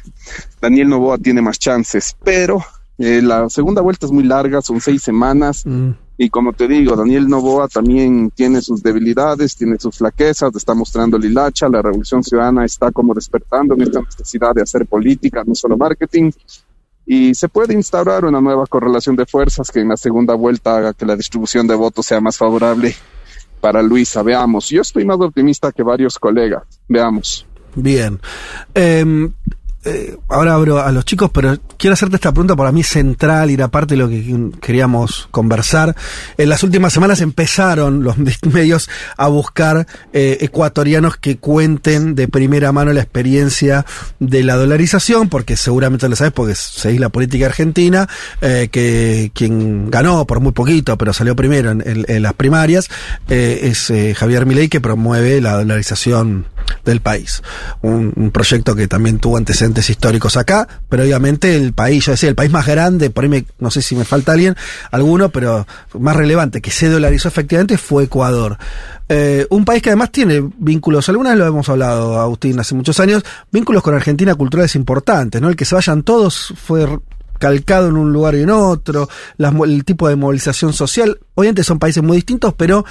Daniel 0.61 0.89
Novoa 0.89 1.17
tiene 1.17 1.41
más 1.41 1.57
chances, 1.57 2.15
pero 2.23 2.63
eh, 2.97 3.21
la 3.21 3.49
segunda 3.49 3.81
vuelta 3.81 4.05
es 4.05 4.11
muy 4.11 4.23
larga, 4.23 4.61
son 4.61 4.79
seis 4.79 5.01
semanas. 5.01 5.65
Mm. 5.65 5.91
Y 6.17 6.29
como 6.29 6.53
te 6.53 6.67
digo, 6.67 6.95
Daniel 6.95 7.27
Novoa 7.27 7.67
también 7.67 8.31
tiene 8.31 8.61
sus 8.61 8.81
debilidades, 8.81 9.55
tiene 9.57 9.77
sus 9.77 9.97
flaquezas, 9.97 10.55
está 10.55 10.73
mostrando 10.73 11.17
lilacha, 11.17 11.67
la 11.67 11.81
revolución 11.81 12.23
ciudadana 12.23 12.63
está 12.63 12.91
como 12.91 13.13
despertando 13.13 13.73
en 13.73 13.81
esta 13.81 13.99
necesidad 13.99 14.53
de 14.55 14.61
hacer 14.61 14.85
política, 14.85 15.43
no 15.45 15.53
solo 15.55 15.75
marketing. 15.75 16.31
Y 17.05 17.35
se 17.35 17.49
puede 17.49 17.73
instaurar 17.73 18.25
una 18.25 18.41
nueva 18.41 18.65
correlación 18.65 19.15
de 19.15 19.25
fuerzas 19.25 19.69
que 19.69 19.79
en 19.79 19.89
la 19.89 19.97
segunda 19.97 20.33
vuelta 20.33 20.77
haga 20.77 20.93
que 20.93 21.05
la 21.05 21.15
distribución 21.15 21.67
de 21.67 21.75
votos 21.75 22.05
sea 22.05 22.19
más 22.19 22.37
favorable 22.37 22.95
para 23.61 23.81
Luisa. 23.81 24.23
Veamos, 24.23 24.69
yo 24.69 24.81
estoy 24.81 25.05
más 25.05 25.19
optimista 25.19 25.71
que 25.71 25.83
varios 25.83 26.17
colegas. 26.17 26.63
Veamos. 26.87 27.45
Bien. 27.75 28.19
Eh, 28.73 29.29
eh, 29.85 30.17
ahora 30.29 30.55
abro 30.55 30.79
a 30.81 30.91
los 30.91 31.05
chicos, 31.05 31.29
pero 31.31 31.57
quiero 31.77 31.93
hacerte 31.93 32.15
esta 32.15 32.31
pregunta 32.31 32.55
para 32.55 32.71
mí 32.71 32.81
central 32.81 33.51
y 33.51 33.53
era 33.53 33.67
parte 33.67 33.93
de 33.93 33.97
lo 33.97 34.09
que 34.09 34.51
queríamos 34.59 35.27
conversar. 35.29 35.95
En 36.37 36.49
las 36.49 36.63
últimas 36.63 36.91
semanas 36.91 37.21
empezaron 37.21 38.03
los 38.03 38.17
medios 38.51 38.89
a 39.15 39.27
buscar 39.27 39.85
eh, 40.11 40.37
ecuatorianos 40.41 41.17
que 41.17 41.37
cuenten 41.37 42.15
de 42.15 42.27
primera 42.27 42.71
mano 42.71 42.93
la 42.93 43.01
experiencia 43.01 43.85
de 44.19 44.43
la 44.43 44.55
dolarización, 44.55 45.29
porque 45.29 45.55
seguramente 45.55 46.09
lo 46.09 46.15
sabes, 46.15 46.33
porque 46.33 46.55
seguís 46.55 46.99
la 46.99 47.09
política 47.09 47.45
argentina, 47.45 48.09
eh, 48.41 48.69
que 48.71 49.31
quien 49.35 49.91
ganó 49.91 50.25
por 50.25 50.39
muy 50.39 50.51
poquito, 50.51 50.97
pero 50.97 51.13
salió 51.13 51.35
primero 51.35 51.71
en, 51.71 52.23
las 52.23 52.33
primarias, 52.33 52.89
es 53.27 53.91
Javier 54.15 54.45
Milei, 54.45 54.67
que 54.67 54.81
promueve 54.81 55.41
la 55.41 55.53
dolarización 55.53 56.47
del 56.83 57.01
país. 57.01 57.41
Un, 57.81 58.31
proyecto 58.31 58.75
que 58.75 58.87
también 58.87 59.19
tuvo 59.19 59.37
antecedentes 59.37 59.89
históricos 59.89 60.37
acá, 60.37 60.67
pero 60.89 61.03
obviamente 61.03 61.55
el 61.55 61.73
país, 61.73 62.05
yo 62.05 62.11
decía, 62.11 62.29
el 62.29 62.35
país 62.35 62.51
más 62.51 62.65
grande, 62.65 63.09
por 63.09 63.23
ahí 63.23 63.29
me, 63.29 63.45
no 63.59 63.71
sé 63.71 63.81
si 63.81 63.95
me 63.95 64.05
falta 64.05 64.33
alguien, 64.33 64.55
alguno, 64.91 65.29
pero 65.29 65.65
más 65.99 66.15
relevante, 66.15 66.61
que 66.61 66.71
se 66.71 66.89
dolarizó 66.89 67.27
efectivamente 67.27 67.77
fue 67.77 68.05
Ecuador. 68.05 68.57
Eh, 69.07 69.45
un 69.51 69.65
país 69.65 69.81
que 69.81 69.89
además 69.89 70.11
tiene 70.11 70.43
vínculos, 70.57 71.07
algunas 71.09 71.37
lo 71.37 71.45
hemos 71.45 71.69
hablado, 71.69 72.19
Agustín, 72.19 72.59
hace 72.59 72.75
muchos 72.75 72.99
años, 72.99 73.23
vínculos 73.51 73.83
con 73.83 73.93
Argentina 73.93 74.33
culturales 74.35 74.75
importantes, 74.75 75.41
¿no? 75.41 75.49
El 75.49 75.55
que 75.55 75.65
se 75.65 75.75
vayan 75.75 76.03
todos 76.03 76.53
fue 76.57 76.87
calcado 77.37 77.89
en 77.89 77.97
un 77.97 78.11
lugar 78.11 78.35
y 78.35 78.41
en 78.41 78.49
otro, 78.49 79.07
el 79.37 79.85
tipo 79.85 80.07
de 80.07 80.15
movilización 80.15 80.73
social, 80.73 81.19
obviamente 81.35 81.63
son 81.63 81.79
países 81.79 82.01
muy 82.01 82.17
distintos, 82.17 82.53
pero 82.55 82.85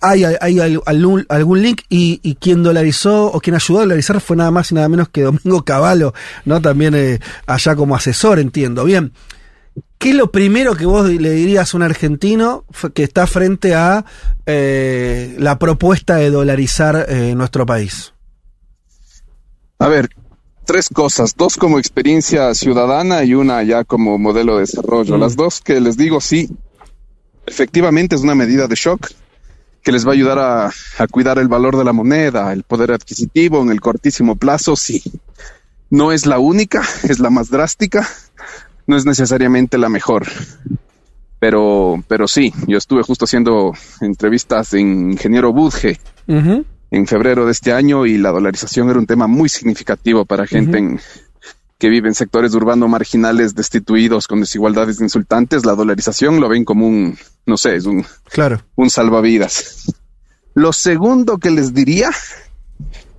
hay, 0.00 0.24
hay, 0.24 0.58
algún, 0.86 1.26
algún, 1.28 1.62
link 1.62 1.82
y, 1.88 2.20
y, 2.22 2.36
quien 2.36 2.62
dolarizó 2.62 3.26
o 3.26 3.40
quien 3.40 3.56
ayudó 3.56 3.78
a 3.78 3.82
dolarizar 3.82 4.20
fue 4.20 4.36
nada 4.36 4.52
más 4.52 4.70
y 4.70 4.74
nada 4.76 4.88
menos 4.88 5.08
que 5.08 5.22
Domingo 5.22 5.64
Cavallo, 5.64 6.14
¿no? 6.44 6.60
También 6.60 6.94
eh, 6.94 7.18
allá 7.46 7.74
como 7.74 7.96
asesor, 7.96 8.38
entiendo. 8.38 8.84
Bien, 8.84 9.12
¿qué 9.98 10.10
es 10.10 10.14
lo 10.14 10.30
primero 10.30 10.76
que 10.76 10.86
vos 10.86 11.08
le 11.08 11.30
dirías 11.30 11.74
a 11.74 11.76
un 11.76 11.82
argentino 11.82 12.64
que 12.94 13.02
está 13.02 13.26
frente 13.26 13.74
a 13.74 14.04
eh, 14.46 15.34
la 15.38 15.58
propuesta 15.58 16.16
de 16.16 16.30
dolarizar 16.30 17.06
eh, 17.08 17.34
nuestro 17.34 17.66
país? 17.66 18.12
A 19.78 19.88
ver, 19.88 20.08
tres 20.64 20.88
cosas, 20.88 21.34
dos 21.36 21.56
como 21.56 21.78
experiencia 21.78 22.54
ciudadana 22.54 23.24
y 23.24 23.34
una 23.34 23.62
ya 23.64 23.84
como 23.84 24.18
modelo 24.18 24.54
de 24.54 24.60
desarrollo. 24.60 25.16
Mm. 25.16 25.20
Las 25.20 25.36
dos 25.36 25.60
que 25.60 25.80
les 25.80 25.96
digo 25.96 26.20
sí, 26.20 26.48
efectivamente 27.46 28.16
es 28.16 28.22
una 28.22 28.34
medida 28.34 28.66
de 28.66 28.74
shock 28.74 29.08
que 29.82 29.92
les 29.92 30.04
va 30.04 30.10
a 30.10 30.14
ayudar 30.14 30.38
a, 30.38 31.06
cuidar 31.08 31.38
el 31.38 31.46
valor 31.46 31.76
de 31.76 31.84
la 31.84 31.92
moneda, 31.92 32.52
el 32.52 32.64
poder 32.64 32.90
adquisitivo 32.90 33.62
en 33.62 33.70
el 33.70 33.80
cortísimo 33.80 34.34
plazo, 34.34 34.74
sí. 34.74 35.02
No 35.90 36.10
es 36.10 36.26
la 36.26 36.40
única, 36.40 36.82
es 37.04 37.20
la 37.20 37.30
más 37.30 37.50
drástica, 37.50 38.08
no 38.88 38.96
es 38.96 39.06
necesariamente 39.06 39.78
la 39.78 39.88
mejor. 39.88 40.26
Pero, 41.38 42.02
pero 42.08 42.26
sí, 42.26 42.52
yo 42.66 42.78
estuve 42.78 43.04
justo 43.04 43.26
haciendo 43.26 43.74
entrevistas 44.00 44.74
en 44.74 45.12
Ingeniero 45.12 45.52
Budge 45.52 46.00
en 46.26 47.06
febrero 47.06 47.46
de 47.46 47.52
este 47.52 47.72
año 47.72 48.06
y 48.06 48.18
la 48.18 48.30
dolarización 48.30 48.90
era 48.90 48.98
un 48.98 49.06
tema 49.06 49.28
muy 49.28 49.48
significativo 49.48 50.24
para 50.24 50.46
gente 50.46 50.78
en, 50.78 51.00
que 51.78 51.88
viven 51.88 52.10
en 52.10 52.14
sectores 52.14 52.54
urbanos 52.54 52.88
marginales 52.88 53.54
destituidos 53.54 54.26
con 54.28 54.40
desigualdades 54.40 55.00
insultantes, 55.00 55.66
la 55.66 55.74
dolarización 55.74 56.40
lo 56.40 56.48
ven 56.48 56.64
como 56.64 56.86
un, 56.86 57.18
no 57.44 57.56
sé, 57.56 57.76
es 57.76 57.84
un, 57.84 58.04
claro. 58.30 58.62
un 58.76 58.88
salvavidas. 58.88 59.92
Lo 60.54 60.72
segundo 60.72 61.36
que 61.36 61.50
les 61.50 61.74
diría 61.74 62.10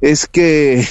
es 0.01 0.25
que 0.25 0.87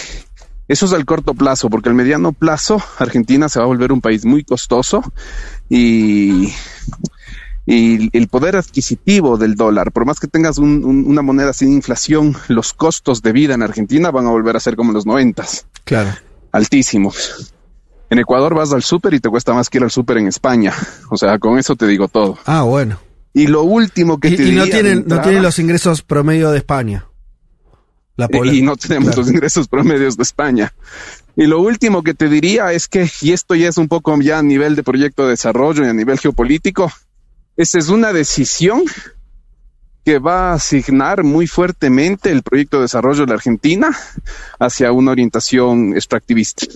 eso 0.68 0.86
es 0.86 0.92
al 0.92 1.04
corto 1.04 1.34
plazo, 1.34 1.68
porque 1.68 1.88
al 1.88 1.96
mediano 1.96 2.32
plazo 2.32 2.80
Argentina 2.98 3.48
se 3.48 3.58
va 3.58 3.64
a 3.64 3.68
volver 3.68 3.90
un 3.90 4.00
país 4.00 4.24
muy 4.24 4.44
costoso 4.44 5.02
y, 5.68 6.52
y 7.66 8.16
el 8.16 8.28
poder 8.28 8.54
adquisitivo 8.54 9.38
del 9.38 9.56
dólar, 9.56 9.90
por 9.90 10.06
más 10.06 10.20
que 10.20 10.28
tengas 10.28 10.58
una 10.58 11.22
moneda 11.22 11.52
sin 11.52 11.72
inflación, 11.72 12.36
los 12.46 12.72
costos 12.72 13.22
de 13.22 13.32
vida 13.32 13.54
en 13.54 13.62
Argentina 13.62 14.12
van 14.12 14.26
a 14.26 14.30
volver 14.30 14.56
a 14.56 14.60
ser 14.60 14.76
como 14.76 14.90
en 14.90 14.94
los 14.94 15.06
noventas. 15.06 15.66
Claro. 15.82 16.10
Altísimos. 16.52 17.55
En 18.08 18.18
Ecuador 18.18 18.54
vas 18.54 18.72
al 18.72 18.82
súper 18.82 19.14
y 19.14 19.20
te 19.20 19.28
cuesta 19.28 19.52
más 19.52 19.68
que 19.68 19.78
ir 19.78 19.84
al 19.84 19.90
súper 19.90 20.18
en 20.18 20.28
España. 20.28 20.72
O 21.10 21.16
sea, 21.16 21.38
con 21.38 21.58
eso 21.58 21.76
te 21.76 21.86
digo 21.86 22.08
todo. 22.08 22.36
Ah, 22.46 22.62
bueno. 22.62 22.98
Y 23.32 23.46
lo 23.46 23.62
último 23.62 24.18
que 24.18 24.32
te 24.32 24.42
y 24.42 24.52
no 24.52 24.64
tienen, 24.64 25.04
no 25.06 25.20
tienen 25.20 25.42
los 25.42 25.58
ingresos 25.58 26.02
promedio 26.02 26.50
de 26.50 26.58
España. 26.58 27.06
La 28.16 28.28
y, 28.32 28.62
no 28.62 28.76
tenemos 28.76 29.14
los 29.16 29.28
ingresos 29.28 29.68
promedios 29.68 30.16
de 30.16 30.22
España. 30.22 30.72
Y 31.36 31.46
lo 31.46 31.60
último 31.60 32.02
que 32.02 32.14
te 32.14 32.28
diría 32.28 32.72
es 32.72 32.88
que, 32.88 33.08
y 33.20 33.32
esto 33.32 33.54
ya 33.54 33.68
es 33.68 33.76
un 33.76 33.88
poco 33.88 34.18
ya 34.20 34.38
a 34.38 34.42
nivel 34.42 34.74
de 34.74 34.82
proyecto 34.82 35.24
de 35.24 35.30
desarrollo 35.30 35.84
y 35.84 35.88
a 35.88 35.92
nivel 35.92 36.18
geopolítico, 36.18 36.90
esa 37.58 37.78
es 37.78 37.90
una 37.90 38.14
decisión 38.14 38.84
que 40.02 40.18
va 40.18 40.50
a 40.50 40.54
asignar 40.54 41.24
muy 41.24 41.46
fuertemente 41.46 42.30
el 42.30 42.42
proyecto 42.42 42.78
de 42.78 42.84
desarrollo 42.84 43.22
de 43.22 43.26
la 43.26 43.34
Argentina 43.34 43.90
hacia 44.58 44.92
una 44.92 45.10
orientación 45.10 45.94
extractivista. 45.94 46.66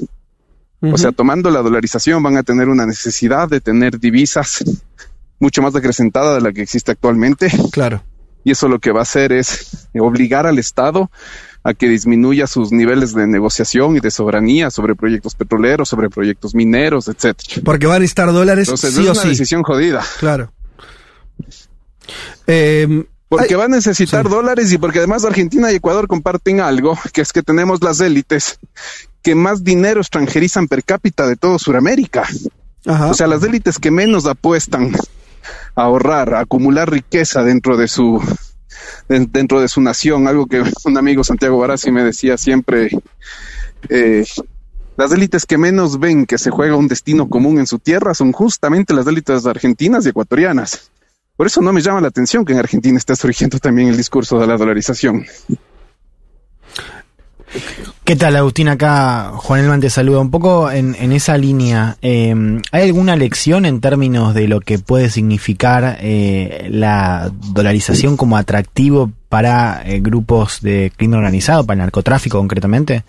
O 0.82 0.96
sea, 0.96 1.12
tomando 1.12 1.50
la 1.50 1.60
dolarización 1.60 2.22
van 2.22 2.36
a 2.36 2.42
tener 2.42 2.68
una 2.68 2.86
necesidad 2.86 3.48
de 3.48 3.60
tener 3.60 3.98
divisas 3.98 4.64
mucho 5.38 5.62
más 5.62 5.74
acrecentada 5.76 6.34
de 6.34 6.40
la 6.40 6.52
que 6.52 6.62
existe 6.62 6.92
actualmente. 6.92 7.50
Claro. 7.72 8.02
Y 8.44 8.52
eso 8.52 8.68
lo 8.68 8.78
que 8.78 8.90
va 8.90 9.00
a 9.00 9.02
hacer 9.02 9.32
es 9.32 9.86
obligar 9.98 10.46
al 10.46 10.58
Estado 10.58 11.10
a 11.62 11.74
que 11.74 11.88
disminuya 11.88 12.46
sus 12.46 12.72
niveles 12.72 13.14
de 13.14 13.26
negociación 13.26 13.96
y 13.96 14.00
de 14.00 14.10
soberanía 14.10 14.70
sobre 14.70 14.94
proyectos 14.94 15.34
petroleros, 15.34 15.90
sobre 15.90 16.08
proyectos 16.08 16.54
mineros, 16.54 17.08
etcétera. 17.08 17.62
Porque 17.64 17.86
van 17.86 17.96
a 17.96 17.98
necesitar 18.00 18.32
dólares 18.32 18.68
Entonces, 18.68 18.94
sí 18.94 19.06
es 19.06 19.18
una 19.18 19.28
decisión 19.28 19.62
jodida. 19.62 20.02
Claro. 20.18 20.52
Eh, 22.46 23.04
porque 23.28 23.54
va 23.54 23.66
a 23.66 23.68
necesitar 23.68 24.28
dólares 24.28 24.72
y 24.72 24.78
porque 24.78 24.98
además 24.98 25.24
Argentina 25.24 25.70
y 25.70 25.76
Ecuador 25.76 26.08
comparten 26.08 26.60
algo, 26.60 26.98
que 27.12 27.20
es 27.20 27.32
que 27.32 27.42
tenemos 27.42 27.82
las 27.82 28.00
élites 28.00 28.58
que 29.22 29.34
más 29.34 29.64
dinero 29.64 30.00
extranjerizan 30.00 30.68
per 30.68 30.84
cápita 30.84 31.26
de 31.26 31.36
todo 31.36 31.58
Sudamérica. 31.58 32.26
O 32.86 33.14
sea, 33.14 33.26
las 33.26 33.42
élites 33.42 33.78
que 33.78 33.90
menos 33.90 34.26
apuestan 34.26 34.92
a 35.74 35.82
ahorrar, 35.82 36.34
a 36.34 36.40
acumular 36.40 36.90
riqueza 36.90 37.42
dentro 37.42 37.76
de 37.76 37.88
su 37.88 38.20
dentro 39.08 39.60
de 39.60 39.68
su 39.68 39.80
nación, 39.80 40.28
algo 40.28 40.46
que 40.46 40.62
un 40.84 40.96
amigo 40.96 41.24
Santiago 41.24 41.58
Barassi 41.58 41.90
me 41.90 42.04
decía 42.04 42.38
siempre, 42.38 42.90
eh, 43.88 44.24
las 44.96 45.12
élites 45.12 45.46
que 45.46 45.58
menos 45.58 45.98
ven 45.98 46.26
que 46.26 46.38
se 46.38 46.50
juega 46.50 46.76
un 46.76 46.88
destino 46.88 47.28
común 47.28 47.58
en 47.58 47.66
su 47.66 47.78
tierra 47.78 48.14
son 48.14 48.32
justamente 48.32 48.94
las 48.94 49.06
élites 49.06 49.46
argentinas 49.46 50.06
y 50.06 50.10
ecuatorianas. 50.10 50.90
Por 51.36 51.46
eso 51.46 51.62
no 51.62 51.72
me 51.72 51.80
llama 51.80 52.02
la 52.02 52.08
atención 52.08 52.44
que 52.44 52.52
en 52.52 52.58
Argentina 52.58 52.98
esté 52.98 53.16
surgiendo 53.16 53.58
también 53.58 53.88
el 53.88 53.96
discurso 53.96 54.38
de 54.38 54.46
la 54.46 54.58
dolarización. 54.58 55.24
¿Qué 58.04 58.16
tal, 58.16 58.36
Agustín? 58.36 58.68
Acá 58.68 59.32
Juan 59.34 59.60
Elman 59.60 59.80
te 59.80 59.90
saluda. 59.90 60.20
Un 60.20 60.30
poco 60.30 60.70
en, 60.70 60.94
esa 61.12 61.36
línea, 61.36 61.96
eh, 62.02 62.34
¿hay 62.72 62.82
alguna 62.82 63.16
lección 63.16 63.66
en 63.66 63.80
términos 63.80 64.34
de 64.34 64.48
lo 64.48 64.60
que 64.60 64.78
puede 64.78 65.10
significar 65.10 65.98
eh, 66.00 66.68
la 66.70 67.30
dolarización 67.52 68.16
como 68.16 68.36
atractivo 68.36 69.10
para 69.28 69.82
eh, 69.84 70.00
grupos 70.00 70.60
de 70.60 70.92
crimen 70.96 71.18
organizado, 71.18 71.64
para 71.64 71.74
el 71.74 71.80
narcotráfico 71.80 72.38
concretamente? 72.38 73.04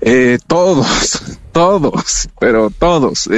Eh, 0.00 0.38
todos, 0.46 1.38
todos, 1.52 2.28
pero 2.38 2.70
todos. 2.70 3.28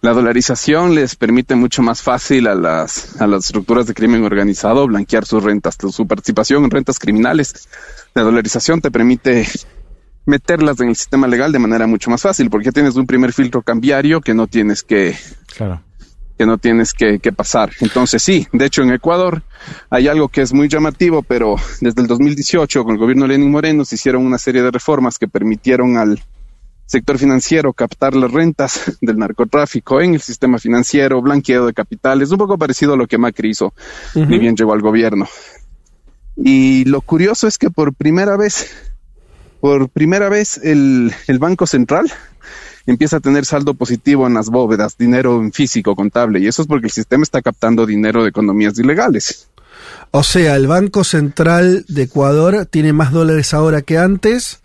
La 0.00 0.12
dolarización 0.12 0.94
les 0.94 1.16
permite 1.16 1.56
mucho 1.56 1.82
más 1.82 2.02
fácil 2.02 2.46
a 2.46 2.54
las, 2.54 3.20
a 3.20 3.26
las 3.26 3.46
estructuras 3.46 3.86
de 3.86 3.94
crimen 3.94 4.22
organizado 4.22 4.86
blanquear 4.86 5.24
sus 5.24 5.42
rentas, 5.42 5.76
su 5.90 6.06
participación 6.06 6.62
en 6.64 6.70
rentas 6.70 7.00
criminales. 7.00 7.68
La 8.14 8.22
dolarización 8.22 8.80
te 8.80 8.92
permite 8.92 9.48
meterlas 10.24 10.78
en 10.80 10.90
el 10.90 10.96
sistema 10.96 11.26
legal 11.26 11.50
de 11.50 11.58
manera 11.58 11.86
mucho 11.88 12.10
más 12.10 12.22
fácil, 12.22 12.48
porque 12.48 12.70
tienes 12.70 12.94
un 12.94 13.06
primer 13.06 13.32
filtro 13.32 13.62
cambiario 13.62 14.20
que 14.20 14.34
no 14.34 14.46
tienes 14.46 14.84
que, 14.84 15.16
Claro. 15.56 15.82
que 16.38 16.46
no 16.46 16.58
tienes 16.58 16.92
que, 16.92 17.18
que 17.18 17.32
pasar. 17.32 17.72
Entonces 17.80 18.22
sí, 18.22 18.46
de 18.52 18.66
hecho 18.66 18.82
en 18.82 18.92
Ecuador 18.92 19.42
hay 19.90 20.06
algo 20.06 20.28
que 20.28 20.42
es 20.42 20.52
muy 20.52 20.68
llamativo, 20.68 21.22
pero 21.22 21.56
desde 21.80 22.02
el 22.02 22.06
2018 22.06 22.84
con 22.84 22.92
el 22.92 22.98
gobierno 23.00 23.24
de 23.24 23.30
Lenín 23.30 23.50
Moreno 23.50 23.84
se 23.84 23.96
hicieron 23.96 24.24
una 24.24 24.38
serie 24.38 24.62
de 24.62 24.70
reformas 24.70 25.18
que 25.18 25.26
permitieron 25.26 25.96
al 25.96 26.22
sector 26.88 27.18
financiero 27.18 27.74
captar 27.74 28.16
las 28.16 28.32
rentas 28.32 28.96
del 29.00 29.18
narcotráfico 29.18 30.00
en 30.00 30.14
el 30.14 30.20
sistema 30.20 30.58
financiero, 30.58 31.20
blanqueo 31.20 31.66
de 31.66 31.74
capitales, 31.74 32.30
un 32.30 32.38
poco 32.38 32.58
parecido 32.58 32.94
a 32.94 32.96
lo 32.96 33.06
que 33.06 33.18
Macri 33.18 33.50
hizo, 33.50 33.74
ni 34.14 34.38
bien 34.38 34.56
llegó 34.56 34.72
al 34.72 34.80
gobierno. 34.80 35.28
Y 36.36 36.84
lo 36.86 37.00
curioso 37.02 37.46
es 37.46 37.58
que 37.58 37.70
por 37.70 37.94
primera 37.94 38.36
vez, 38.36 38.70
por 39.60 39.88
primera 39.90 40.28
vez 40.28 40.58
el, 40.62 41.12
el 41.26 41.38
Banco 41.38 41.66
Central 41.66 42.10
empieza 42.86 43.18
a 43.18 43.20
tener 43.20 43.44
saldo 43.44 43.74
positivo 43.74 44.26
en 44.26 44.34
las 44.34 44.48
bóvedas, 44.48 44.96
dinero 44.96 45.42
en 45.42 45.52
físico, 45.52 45.94
contable, 45.94 46.40
y 46.40 46.46
eso 46.46 46.62
es 46.62 46.68
porque 46.68 46.86
el 46.86 46.92
sistema 46.92 47.22
está 47.22 47.42
captando 47.42 47.84
dinero 47.84 48.22
de 48.22 48.30
economías 48.30 48.78
ilegales. 48.78 49.48
O 50.10 50.22
sea, 50.22 50.56
el 50.56 50.66
Banco 50.66 51.04
Central 51.04 51.84
de 51.88 52.04
Ecuador 52.04 52.64
tiene 52.64 52.94
más 52.94 53.12
dólares 53.12 53.52
ahora 53.52 53.82
que 53.82 53.98
antes 53.98 54.62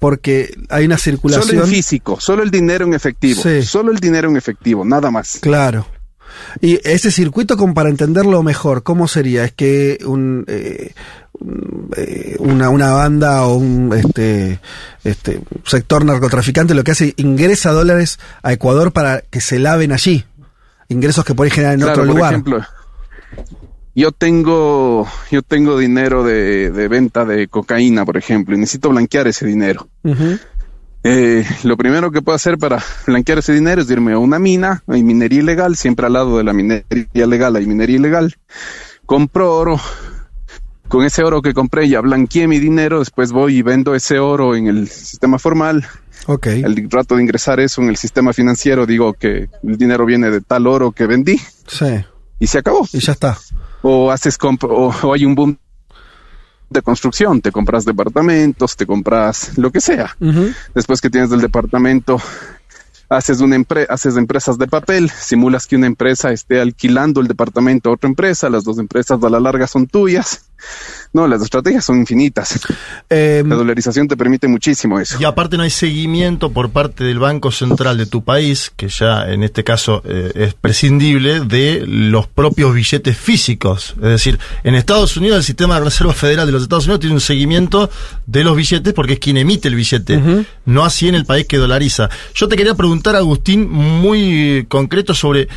porque 0.00 0.52
hay 0.70 0.86
una 0.86 0.98
circulación. 0.98 1.46
Solo 1.46 1.64
en 1.64 1.70
físico, 1.70 2.18
solo 2.18 2.42
el 2.42 2.50
dinero 2.50 2.84
en 2.86 2.94
efectivo, 2.94 3.40
Sí. 3.40 3.62
solo 3.62 3.92
el 3.92 3.98
dinero 4.00 4.28
en 4.28 4.36
efectivo, 4.36 4.84
nada 4.84 5.12
más. 5.12 5.38
Claro. 5.40 5.86
Y 6.60 6.80
ese 6.88 7.10
circuito, 7.10 7.56
como 7.56 7.74
para 7.74 7.90
entenderlo 7.90 8.42
mejor, 8.42 8.82
¿cómo 8.82 9.06
sería? 9.08 9.44
Es 9.44 9.52
que 9.52 9.98
un, 10.06 10.44
eh, 10.48 10.94
eh, 11.96 12.36
una, 12.38 12.70
una 12.70 12.92
banda 12.92 13.44
o 13.46 13.56
un 13.56 13.92
este, 13.94 14.58
este 15.04 15.40
sector 15.66 16.04
narcotraficante 16.04 16.74
lo 16.74 16.82
que 16.82 16.92
hace 16.92 17.12
ingresa 17.18 17.72
dólares 17.72 18.18
a 18.42 18.52
Ecuador 18.52 18.92
para 18.92 19.20
que 19.20 19.40
se 19.40 19.58
laven 19.58 19.92
allí. 19.92 20.24
Ingresos 20.88 21.24
que 21.24 21.34
pueden 21.34 21.52
generar 21.52 21.74
en 21.74 21.80
Claro, 21.80 21.92
otro 21.92 22.06
por 22.06 22.14
lugar. 22.16 22.32
ejemplo, 22.32 22.64
yo 23.94 24.12
tengo, 24.12 25.06
yo 25.30 25.42
tengo 25.42 25.78
dinero 25.78 26.22
de, 26.24 26.70
de 26.70 26.88
venta 26.88 27.24
de 27.24 27.48
cocaína, 27.48 28.04
por 28.04 28.16
ejemplo, 28.16 28.54
y 28.54 28.58
necesito 28.58 28.88
blanquear 28.90 29.26
ese 29.28 29.46
dinero. 29.46 29.88
Eh, 31.02 31.44
lo 31.64 31.76
primero 31.78 32.10
que 32.10 32.20
puedo 32.20 32.36
hacer 32.36 32.58
para 32.58 32.82
blanquear 33.06 33.38
ese 33.38 33.52
dinero 33.54 33.80
es 33.80 33.90
irme 33.90 34.12
a 34.12 34.18
una 34.18 34.38
mina, 34.38 34.82
hay 34.86 35.02
minería 35.02 35.40
ilegal, 35.40 35.76
siempre 35.76 36.06
al 36.06 36.12
lado 36.12 36.36
de 36.38 36.44
la 36.44 36.52
minería 36.52 37.26
legal 37.26 37.56
hay 37.56 37.66
minería 37.66 37.96
ilegal. 37.96 38.34
Compro 39.06 39.56
oro, 39.56 39.80
con 40.88 41.04
ese 41.04 41.22
oro 41.24 41.40
que 41.42 41.54
compré 41.54 41.88
ya 41.88 42.00
blanqueé 42.00 42.46
mi 42.46 42.58
dinero, 42.58 42.98
después 42.98 43.32
voy 43.32 43.56
y 43.58 43.62
vendo 43.62 43.94
ese 43.94 44.18
oro 44.18 44.54
en 44.54 44.66
el 44.66 44.88
sistema 44.88 45.38
formal. 45.38 45.86
Ok. 46.26 46.48
Al 46.64 46.76
rato 46.90 47.16
de 47.16 47.22
ingresar 47.22 47.60
eso 47.60 47.80
en 47.80 47.88
el 47.88 47.96
sistema 47.96 48.32
financiero, 48.34 48.84
digo 48.86 49.14
que 49.14 49.48
el 49.64 49.78
dinero 49.78 50.04
viene 50.04 50.30
de 50.30 50.42
tal 50.42 50.66
oro 50.66 50.92
que 50.92 51.06
vendí 51.06 51.40
Sí. 51.66 51.86
y 52.38 52.46
se 52.46 52.58
acabó. 52.58 52.86
Y 52.92 52.98
ya 53.00 53.12
está. 53.12 53.38
O 53.82 54.10
haces 54.10 54.38
comp- 54.38 54.64
o, 54.68 54.94
o 55.08 55.12
hay 55.14 55.24
un 55.24 55.34
boom 55.34 55.58
de 56.68 56.82
construcción, 56.82 57.40
te 57.40 57.50
compras 57.50 57.84
departamentos, 57.84 58.76
te 58.76 58.86
compras 58.86 59.58
lo 59.58 59.70
que 59.72 59.80
sea. 59.80 60.16
Después 60.74 61.00
que 61.00 61.10
tienes 61.10 61.30
del 61.30 61.40
departamento, 61.40 62.20
haces 63.08 63.40
una 63.40 63.56
empre- 63.56 63.86
haces 63.88 64.16
empresas 64.16 64.56
de 64.56 64.68
papel, 64.68 65.10
simulas 65.10 65.66
que 65.66 65.74
una 65.76 65.88
empresa 65.88 66.30
esté 66.30 66.60
alquilando 66.60 67.20
el 67.20 67.26
departamento 67.26 67.90
a 67.90 67.94
otra 67.94 68.08
empresa, 68.08 68.48
las 68.50 68.62
dos 68.62 68.78
empresas 68.78 69.22
a 69.24 69.30
la 69.30 69.40
larga 69.40 69.66
son 69.66 69.86
tuyas. 69.88 70.49
No, 71.12 71.26
las 71.26 71.42
estrategias 71.42 71.84
son 71.84 71.98
infinitas. 71.98 72.60
Em, 73.08 73.48
La 73.48 73.56
dolarización 73.56 74.06
te 74.06 74.16
permite 74.16 74.46
muchísimo 74.46 75.00
eso. 75.00 75.16
Y 75.20 75.24
aparte 75.24 75.56
no 75.56 75.64
hay 75.64 75.70
seguimiento 75.70 76.52
por 76.52 76.70
parte 76.70 77.02
del 77.04 77.18
Banco 77.18 77.50
Central 77.50 77.98
de 77.98 78.06
tu 78.06 78.22
país, 78.22 78.72
que 78.76 78.88
ya 78.88 79.28
en 79.30 79.42
este 79.42 79.64
caso 79.64 80.02
eh, 80.04 80.32
es 80.34 80.54
prescindible, 80.54 81.40
de 81.40 81.84
los 81.86 82.26
propios 82.26 82.74
billetes 82.74 83.16
físicos. 83.16 83.94
Es 83.96 84.08
decir, 84.08 84.38
en 84.62 84.74
Estados 84.74 85.16
Unidos 85.16 85.38
el 85.38 85.44
sistema 85.44 85.78
de 85.78 85.84
Reserva 85.86 86.12
Federal 86.12 86.46
de 86.46 86.52
los 86.52 86.62
Estados 86.62 86.84
Unidos 86.84 87.00
tiene 87.00 87.14
un 87.14 87.20
seguimiento 87.20 87.90
de 88.26 88.44
los 88.44 88.56
billetes 88.56 88.92
porque 88.92 89.14
es 89.14 89.18
quien 89.18 89.36
emite 89.36 89.68
el 89.68 89.74
billete, 89.74 90.44
no 90.66 90.84
así 90.84 91.08
en 91.08 91.14
el 91.14 91.24
país 91.26 91.46
que 91.46 91.56
dolariza. 91.56 92.08
Yo 92.34 92.48
te 92.48 92.56
quería 92.56 92.74
preguntar, 92.74 93.16
Agustín, 93.16 93.68
muy 93.70 94.66
concreto 94.68 95.14
sobre... 95.14 95.48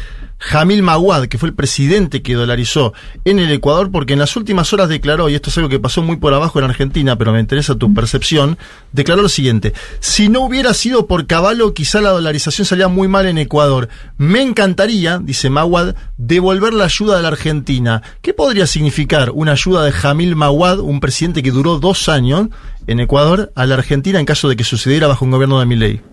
Jamil 0.43 0.83
Maguad, 0.83 1.27
que 1.27 1.37
fue 1.37 1.47
el 1.47 1.55
presidente 1.55 2.21
que 2.21 2.33
dolarizó 2.33 2.93
en 3.23 3.39
el 3.39 3.49
Ecuador, 3.49 3.91
porque 3.91 4.11
en 4.11 4.19
las 4.19 4.35
últimas 4.35 4.73
horas 4.73 4.89
declaró, 4.89 5.29
y 5.29 5.35
esto 5.35 5.49
es 5.49 5.57
algo 5.57 5.69
que 5.69 5.79
pasó 5.79 6.01
muy 6.01 6.17
por 6.17 6.33
abajo 6.33 6.59
en 6.59 6.65
Argentina, 6.65 7.17
pero 7.17 7.31
me 7.31 7.39
interesa 7.39 7.75
tu 7.75 7.93
percepción, 7.93 8.57
declaró 8.91 9.21
lo 9.21 9.29
siguiente, 9.29 9.73
si 10.01 10.27
no 10.27 10.41
hubiera 10.41 10.73
sido 10.73 11.07
por 11.07 11.27
Caballo, 11.27 11.73
quizá 11.73 12.01
la 12.01 12.09
dolarización 12.09 12.65
salía 12.65 12.89
muy 12.89 13.07
mal 13.07 13.25
en 13.25 13.37
Ecuador. 13.37 13.87
Me 14.17 14.41
encantaría, 14.41 15.19
dice 15.19 15.49
Maguad, 15.49 15.95
devolver 16.17 16.73
la 16.73 16.85
ayuda 16.85 17.15
de 17.15 17.21
la 17.21 17.29
Argentina. 17.29 18.01
¿Qué 18.21 18.33
podría 18.33 18.67
significar 18.67 19.31
una 19.31 19.53
ayuda 19.53 19.85
de 19.85 19.93
Jamil 19.93 20.35
Maguad, 20.35 20.79
un 20.79 20.99
presidente 20.99 21.41
que 21.41 21.51
duró 21.51 21.79
dos 21.79 22.09
años 22.09 22.49
en 22.85 22.99
Ecuador, 22.99 23.53
a 23.55 23.65
la 23.65 23.75
Argentina 23.75 24.19
en 24.19 24.25
caso 24.25 24.49
de 24.49 24.57
que 24.57 24.65
sucediera 24.65 25.07
bajo 25.07 25.23
un 25.23 25.31
gobierno 25.31 25.61
de 25.61 25.65
Milei? 25.65 26.12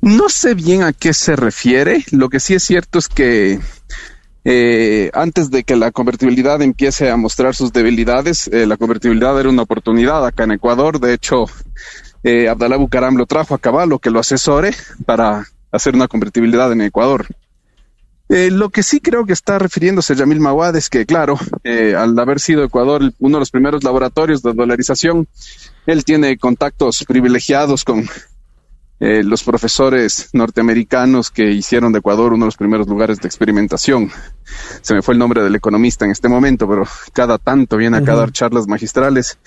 No 0.00 0.28
sé 0.28 0.54
bien 0.54 0.82
a 0.82 0.92
qué 0.92 1.12
se 1.12 1.34
refiere. 1.36 2.04
Lo 2.12 2.28
que 2.28 2.40
sí 2.40 2.54
es 2.54 2.62
cierto 2.62 2.98
es 2.98 3.08
que 3.08 3.58
eh, 4.44 5.10
antes 5.12 5.50
de 5.50 5.64
que 5.64 5.76
la 5.76 5.90
convertibilidad 5.90 6.62
empiece 6.62 7.10
a 7.10 7.16
mostrar 7.16 7.54
sus 7.54 7.72
debilidades, 7.72 8.48
eh, 8.48 8.66
la 8.66 8.76
convertibilidad 8.76 9.38
era 9.38 9.48
una 9.48 9.62
oportunidad 9.62 10.24
acá 10.24 10.44
en 10.44 10.52
Ecuador. 10.52 11.00
De 11.00 11.14
hecho, 11.14 11.46
eh, 12.22 12.48
Abdalá 12.48 12.76
Bucaram 12.76 13.16
lo 13.16 13.26
trajo 13.26 13.54
a 13.54 13.58
Caballo 13.58 13.98
que 13.98 14.10
lo 14.10 14.20
asesore 14.20 14.72
para 15.04 15.46
hacer 15.72 15.94
una 15.94 16.08
convertibilidad 16.08 16.72
en 16.72 16.82
Ecuador. 16.82 17.26
Eh, 18.30 18.50
lo 18.50 18.70
que 18.70 18.82
sí 18.82 19.00
creo 19.00 19.24
que 19.24 19.32
está 19.32 19.58
refiriéndose 19.58 20.14
Yamil 20.14 20.40
Mawad 20.40 20.76
es 20.76 20.90
que, 20.90 21.06
claro, 21.06 21.38
al 21.64 22.18
haber 22.18 22.40
sido 22.40 22.62
Ecuador 22.62 23.12
uno 23.18 23.36
de 23.36 23.40
los 23.40 23.50
primeros 23.50 23.84
laboratorios 23.84 24.42
de 24.42 24.52
dolarización, 24.52 25.26
él 25.86 26.04
tiene 26.04 26.36
contactos 26.36 27.04
privilegiados 27.06 27.84
con 27.84 28.08
eh, 29.00 29.22
los 29.22 29.44
profesores 29.44 30.30
norteamericanos 30.32 31.30
que 31.30 31.52
hicieron 31.52 31.92
de 31.92 32.00
Ecuador 32.00 32.32
uno 32.32 32.44
de 32.44 32.48
los 32.48 32.56
primeros 32.56 32.88
lugares 32.88 33.18
de 33.18 33.28
experimentación. 33.28 34.10
Se 34.80 34.94
me 34.94 35.02
fue 35.02 35.14
el 35.14 35.18
nombre 35.18 35.42
del 35.42 35.54
economista 35.54 36.04
en 36.04 36.10
este 36.10 36.28
momento, 36.28 36.68
pero 36.68 36.84
cada 37.12 37.38
tanto 37.38 37.76
viene 37.76 37.98
acá 37.98 38.14
a 38.14 38.16
dar 38.16 38.32
charlas 38.32 38.66
magistrales 38.66 39.38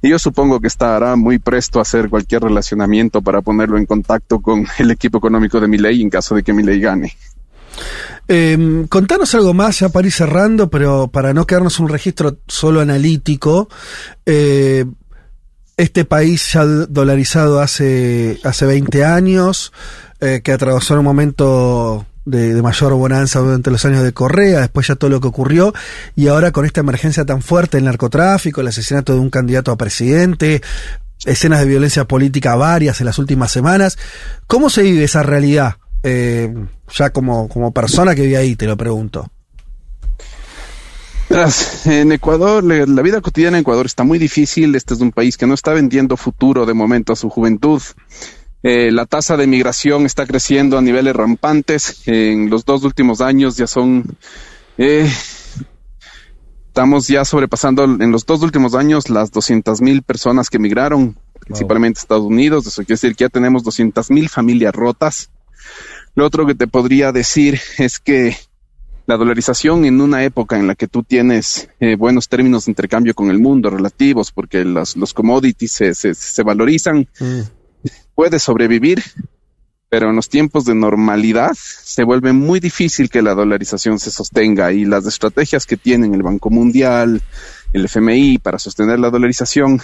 y 0.00 0.10
yo 0.10 0.18
supongo 0.18 0.60
que 0.60 0.68
estará 0.68 1.16
muy 1.16 1.38
presto 1.38 1.78
a 1.78 1.82
hacer 1.82 2.08
cualquier 2.08 2.42
relacionamiento 2.42 3.20
para 3.22 3.42
ponerlo 3.42 3.78
en 3.78 3.86
contacto 3.86 4.40
con 4.40 4.66
el 4.78 4.90
equipo 4.90 5.18
económico 5.18 5.60
de 5.60 5.68
Milei 5.68 6.02
en 6.02 6.10
caso 6.10 6.34
de 6.34 6.42
que 6.42 6.52
Milei 6.52 6.80
gane. 6.80 7.16
Em, 8.28 8.86
contanos 8.86 9.34
algo 9.34 9.54
más, 9.54 9.80
ya 9.80 9.88
para 9.88 10.06
ir 10.06 10.12
cerrando, 10.12 10.70
pero 10.70 11.08
para 11.08 11.34
no 11.34 11.46
quedarnos 11.46 11.80
un 11.80 11.88
registro 11.88 12.38
solo 12.46 12.80
analítico. 12.80 13.68
eh, 14.24 14.84
este 15.80 16.04
país 16.04 16.52
ya 16.52 16.64
dolarizado 16.64 17.60
hace, 17.60 18.38
hace 18.44 18.66
20 18.66 19.04
años, 19.04 19.72
eh, 20.20 20.40
que 20.44 20.52
atravesó 20.52 20.98
un 20.98 21.04
momento 21.04 22.06
de, 22.24 22.60
mayor 22.62 22.92
bonanza 22.94 23.40
durante 23.40 23.70
los 23.70 23.84
años 23.84 24.02
de 24.02 24.12
Correa, 24.12 24.60
después 24.60 24.86
ya 24.86 24.96
todo 24.96 25.10
lo 25.10 25.20
que 25.20 25.28
ocurrió, 25.28 25.72
y 26.16 26.28
ahora 26.28 26.52
con 26.52 26.66
esta 26.66 26.80
emergencia 26.80 27.24
tan 27.24 27.42
fuerte 27.42 27.78
del 27.78 27.86
narcotráfico, 27.86 28.60
el 28.60 28.68
asesinato 28.68 29.14
de 29.14 29.20
un 29.20 29.30
candidato 29.30 29.72
a 29.72 29.78
presidente, 29.78 30.60
escenas 31.24 31.60
de 31.60 31.66
violencia 31.66 32.04
política 32.04 32.54
varias 32.56 33.00
en 33.00 33.06
las 33.06 33.18
últimas 33.18 33.50
semanas. 33.50 33.98
¿Cómo 34.46 34.70
se 34.70 34.82
vive 34.82 35.04
esa 35.04 35.22
realidad? 35.22 35.76
Eh, 36.02 36.54
ya 36.94 37.10
como, 37.10 37.48
como 37.48 37.72
persona 37.72 38.14
que 38.14 38.22
vive 38.22 38.36
ahí, 38.36 38.56
te 38.56 38.66
lo 38.66 38.76
pregunto. 38.76 39.30
En 41.84 42.10
Ecuador, 42.10 42.64
la 42.64 43.02
vida 43.02 43.20
cotidiana 43.20 43.58
en 43.58 43.62
Ecuador 43.62 43.86
está 43.86 44.02
muy 44.02 44.18
difícil. 44.18 44.74
Este 44.74 44.94
es 44.94 45.00
un 45.00 45.12
país 45.12 45.36
que 45.36 45.46
no 45.46 45.54
está 45.54 45.72
vendiendo 45.72 46.16
futuro 46.16 46.66
de 46.66 46.74
momento 46.74 47.12
a 47.12 47.16
su 47.16 47.30
juventud. 47.30 47.80
Eh, 48.62 48.90
la 48.90 49.06
tasa 49.06 49.36
de 49.36 49.46
migración 49.46 50.06
está 50.06 50.26
creciendo 50.26 50.76
a 50.76 50.82
niveles 50.82 51.14
rampantes. 51.14 52.02
En 52.06 52.50
los 52.50 52.64
dos 52.64 52.82
últimos 52.82 53.20
años 53.20 53.56
ya 53.56 53.68
son... 53.68 54.16
eh, 54.76 55.08
estamos 56.66 57.06
ya 57.06 57.24
sobrepasando 57.24 57.84
en 57.84 58.10
los 58.10 58.26
dos 58.26 58.42
últimos 58.42 58.74
años 58.74 59.08
las 59.08 59.30
200 59.30 59.80
mil 59.82 60.02
personas 60.02 60.50
que 60.50 60.56
emigraron, 60.56 61.16
principalmente 61.38 61.98
a 61.98 62.02
Estados 62.02 62.24
Unidos. 62.24 62.66
Eso 62.66 62.82
quiere 62.82 62.94
decir 62.94 63.14
que 63.14 63.24
ya 63.24 63.28
tenemos 63.28 63.62
200 63.62 64.10
mil 64.10 64.28
familias 64.28 64.74
rotas. 64.74 65.30
Lo 66.16 66.26
otro 66.26 66.44
que 66.44 66.56
te 66.56 66.66
podría 66.66 67.12
decir 67.12 67.60
es 67.78 68.00
que 68.00 68.36
la 69.06 69.16
dolarización 69.16 69.84
en 69.84 70.00
una 70.00 70.22
época 70.24 70.56
en 70.58 70.66
la 70.66 70.74
que 70.74 70.86
tú 70.86 71.02
tienes 71.02 71.68
eh, 71.80 71.96
buenos 71.96 72.28
términos 72.28 72.64
de 72.66 72.70
intercambio 72.72 73.14
con 73.14 73.30
el 73.30 73.38
mundo 73.40 73.68
relativos, 73.70 74.30
porque 74.32 74.64
los, 74.64 74.96
los 74.96 75.12
commodities 75.14 75.72
se, 75.72 75.94
se, 75.94 76.14
se 76.14 76.42
valorizan, 76.42 77.08
Mm. 77.20 77.40
puede 78.14 78.38
sobrevivir, 78.38 79.02
pero 79.88 80.10
en 80.10 80.16
los 80.16 80.28
tiempos 80.28 80.64
de 80.66 80.74
normalidad 80.74 81.50
se 81.56 82.04
vuelve 82.04 82.32
muy 82.32 82.60
difícil 82.60 83.08
que 83.10 83.22
la 83.22 83.34
dolarización 83.34 83.98
se 83.98 84.10
sostenga 84.10 84.70
y 84.72 84.84
las 84.84 85.06
estrategias 85.06 85.66
que 85.66 85.76
tienen 85.76 86.14
el 86.14 86.22
Banco 86.22 86.50
Mundial, 86.50 87.20
el 87.72 87.84
FMI 87.86 88.38
para 88.38 88.58
sostener 88.58 89.00
la 89.00 89.10
dolarización 89.10 89.80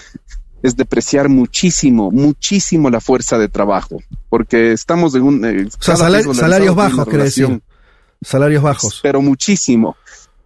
es 0.62 0.76
depreciar 0.76 1.28
muchísimo, 1.28 2.10
muchísimo 2.10 2.90
la 2.90 3.00
fuerza 3.00 3.38
de 3.38 3.48
trabajo, 3.48 4.00
porque 4.28 4.72
estamos 4.72 5.14
en 5.14 5.22
un... 5.22 5.44
eh, 5.44 5.66
O 5.66 5.82
sea, 5.82 5.96
salari- 5.96 6.32
salarios 6.34 6.74
bajos, 6.76 7.06
relación 7.08 7.62
Salarios 8.22 8.62
bajos. 8.62 9.00
pero 9.02 9.20
muchísimo. 9.22 9.96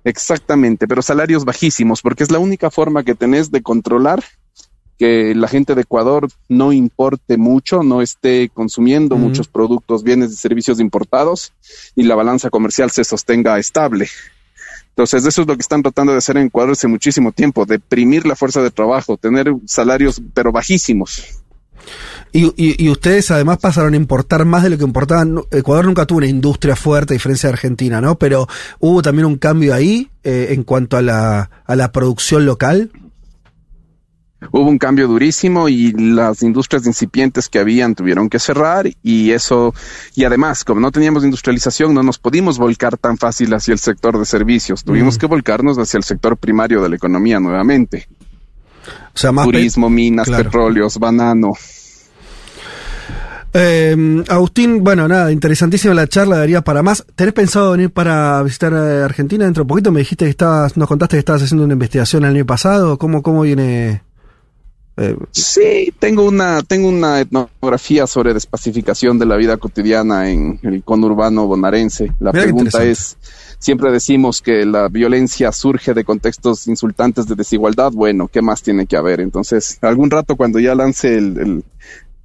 Exactamente, 0.05 0.89
pero 0.89 1.03
salarios 1.03 1.45
bajísimos, 1.45 2.01
porque 2.01 2.23
es 2.23 2.31
la 2.31 2.39
única 2.39 2.71
forma 2.71 3.05
que 3.05 3.15
tenés 3.15 3.51
de 3.51 3.63
controlar 3.63 4.25
que 4.99 5.35
la 5.35 5.49
gente 5.49 5.75
de 5.75 5.81
Ecuador 5.81 6.29
no 6.49 6.73
importe 6.73 7.39
mucho, 7.39 7.83
no 7.83 8.03
esté 8.03 8.51
consumiendo 8.51 9.17
muchos 9.17 9.49
productos, 9.49 10.03
bienes 10.03 10.31
y 10.31 10.37
servicios 10.37 10.79
importados 10.79 11.55
y 11.97 12.03
la 12.03 12.15
balanza 12.15 12.51
comercial 12.51 12.91
se 12.91 13.05
sostenga 13.05 13.59
estable. 13.59 14.11
Entonces, 14.91 15.25
eso 15.25 15.41
es 15.41 15.49
lo 15.49 15.55
que 15.55 15.63
están 15.63 15.83
tratando 15.83 16.13
de 16.13 16.19
hacer 16.19 16.37
en 16.37 16.49
Ecuador 16.49 16.73
hace 16.73 16.87
muchísimo 16.87 17.33
tiempo, 17.33 17.65
deprimir 17.65 18.27
la 18.27 18.37
fuerza 18.37 18.61
de 18.63 18.71
trabajo, 18.71 19.17
tener 19.17 19.55
salarios 19.65 20.21
pero 20.35 20.53
bajísimos. 20.53 21.43
Y, 22.33 22.45
y- 22.57 22.85
y 22.85 22.89
ustedes 22.91 23.31
además 23.31 23.59
pasaron 23.59 23.95
a 23.95 23.97
importar 23.97 24.45
más 24.45 24.63
de 24.63 24.71
lo 24.71 24.79
que 24.79 24.85
importaban. 24.85 25.41
Ecuador 25.51 25.85
nunca 25.87 26.07
tuvo 26.07 26.19
una 26.19 26.27
industria 26.29 26.77
fuerte, 26.77 27.13
a 27.13 27.17
diferencia 27.17 27.49
de 27.49 27.55
Argentina, 27.55 28.01
¿no? 28.01 28.17
Pero 28.19 28.47
hubo 28.79 29.03
también 29.03 29.27
un 29.27 29.37
cambio 29.37 29.75
ahí 29.75 30.09
eh, 30.23 30.49
en 30.51 30.63
cuanto 30.63 30.97
a 30.97 31.03
la, 31.03 31.51
a 31.67 31.77
la 31.77 31.91
producción 31.93 32.47
local. 32.47 32.91
hubo 34.53 34.69
un 34.69 34.79
cambio 34.79 35.07
durísimo 35.07 35.69
y 35.69 35.93
las 35.93 36.43
industrias 36.43 36.87
incipientes 36.87 37.49
que 37.49 37.59
habían 37.59 37.95
tuvieron 37.95 38.31
que 38.31 38.39
cerrar 38.39 38.89
y 39.03 39.33
eso, 39.33 39.75
y 40.15 40.25
además, 40.25 40.65
como 40.65 40.81
no 40.81 40.91
teníamos 40.91 41.25
industrialización, 41.25 41.93
no 41.93 42.03
nos 42.03 42.19
pudimos 42.19 42.57
volcar 42.59 42.97
tan 42.97 43.19
fácil 43.19 43.53
hacia 43.53 43.73
el 43.73 43.79
sector 43.79 44.19
de 44.19 44.25
servicios, 44.25 44.83
tuvimos 44.83 45.17
Mm. 45.17 45.19
que 45.19 45.27
volcarnos 45.27 45.79
hacia 45.79 45.99
el 45.99 46.05
sector 46.05 46.37
primario 46.39 46.81
de 46.83 46.89
la 46.89 46.97
economía 46.97 47.39
nuevamente. 47.39 48.09
O 49.15 49.19
sea, 49.19 49.31
más 49.33 49.45
Turismo, 49.45 49.91
minas, 49.91 50.27
claro. 50.27 50.45
petróleos, 50.45 50.97
banano. 50.99 51.53
Eh, 53.53 54.25
Agustín, 54.29 54.85
bueno, 54.85 55.09
nada, 55.09 55.33
interesantísima 55.33 55.93
la 55.95 56.07
charla, 56.07 56.39
daría 56.39 56.63
para 56.63 56.83
más. 56.83 57.05
¿Tenés 57.17 57.35
pensado 57.35 57.73
venir 57.73 57.91
para 57.91 58.43
visitar 58.43 58.73
eh, 58.73 59.03
Argentina 59.03 59.45
dentro 59.45 59.65
de 59.65 59.69
poquito? 59.69 59.91
Me 59.91 60.01
dijiste 60.01 60.25
que 60.25 60.31
estabas, 60.31 60.77
nos 60.77 60.89
contaste 60.89 61.17
que 61.17 61.21
estabas 61.21 61.43
haciendo 61.43 61.65
una 61.65 61.73
investigación 61.73 62.25
el 62.25 62.37
año 62.37 62.47
pasado. 62.47 62.97
¿Cómo, 62.99 63.23
cómo 63.23 63.43
viene? 63.43 64.03
eh, 64.97 65.17
Sí, 65.33 65.93
tengo 65.99 66.25
una, 66.27 66.63
tengo 66.63 66.89
una 66.89 67.21
etnografía 67.21 68.07
sobre 68.07 68.35
despacificación 68.35 69.19
de 69.19 69.27
la 69.27 69.37
vida 69.37 69.57
cotidiana 69.57 70.31
en 70.31 70.61
el 70.63 70.85
conurbano 70.85 71.47
bonaerense. 71.49 72.13
La 72.21 72.31
pregunta 72.31 72.85
es, 72.85 73.17
siempre 73.59 73.91
decimos 73.91 74.43
que 74.43 74.65
la 74.65 74.89
violencia 74.89 75.51
surge 75.51 75.93
de 75.93 76.05
contextos 76.05 76.69
insultantes 76.69 77.27
de 77.27 77.35
desigualdad. 77.35 77.91
Bueno, 77.93 78.29
¿qué 78.29 78.43
más 78.43 78.63
tiene 78.63 78.87
que 78.87 78.97
haber? 78.97 79.21
Entonces, 79.21 79.79
algún 79.81 80.09
rato 80.09 80.37
cuando 80.37 80.61
ya 80.61 80.77
lance 80.77 81.17
el, 81.17 81.39
el, 81.39 81.65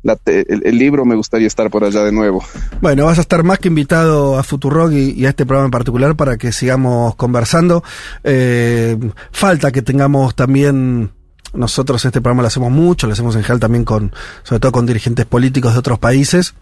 la 0.06 0.16
te- 0.16 0.46
el- 0.54 0.78
libro, 0.78 1.04
me 1.04 1.16
gustaría 1.16 1.48
estar 1.48 1.70
por 1.72 1.84
allá 1.84 2.04
de 2.04 2.12
nuevo. 2.12 2.44
Bueno, 2.80 3.06
vas 3.06 3.18
a 3.18 3.22
estar 3.22 3.44
más 3.44 3.58
que 3.58 3.70
invitado 3.70 4.38
a 4.38 4.44
Futurock 4.44 4.92
y, 4.92 5.12
y 5.12 5.26
a 5.26 5.30
este 5.30 5.46
programa 5.48 5.66
en 5.66 5.72
particular 5.72 6.16
para 6.16 6.38
que 6.38 6.52
sigamos 6.52 7.16
conversando. 7.16 7.84
Eh, 8.24 8.98
falta 9.32 9.72
que 9.72 9.82
tengamos 9.82 10.36
también, 10.36 11.10
nosotros 11.54 12.06
este 12.06 12.22
programa 12.22 12.44
lo 12.44 12.48
hacemos 12.50 12.72
mucho, 12.72 13.08
lo 13.08 13.14
hacemos 13.14 13.36
en 13.36 13.42
general 13.42 13.60
también 13.60 13.84
con, 13.84 14.14
sobre 14.44 14.60
todo 14.60 14.72
con 14.72 14.86
dirigentes 14.86 15.26
políticos 15.26 15.74
de 15.74 15.80
otros 15.80 15.98
países. 15.98 16.54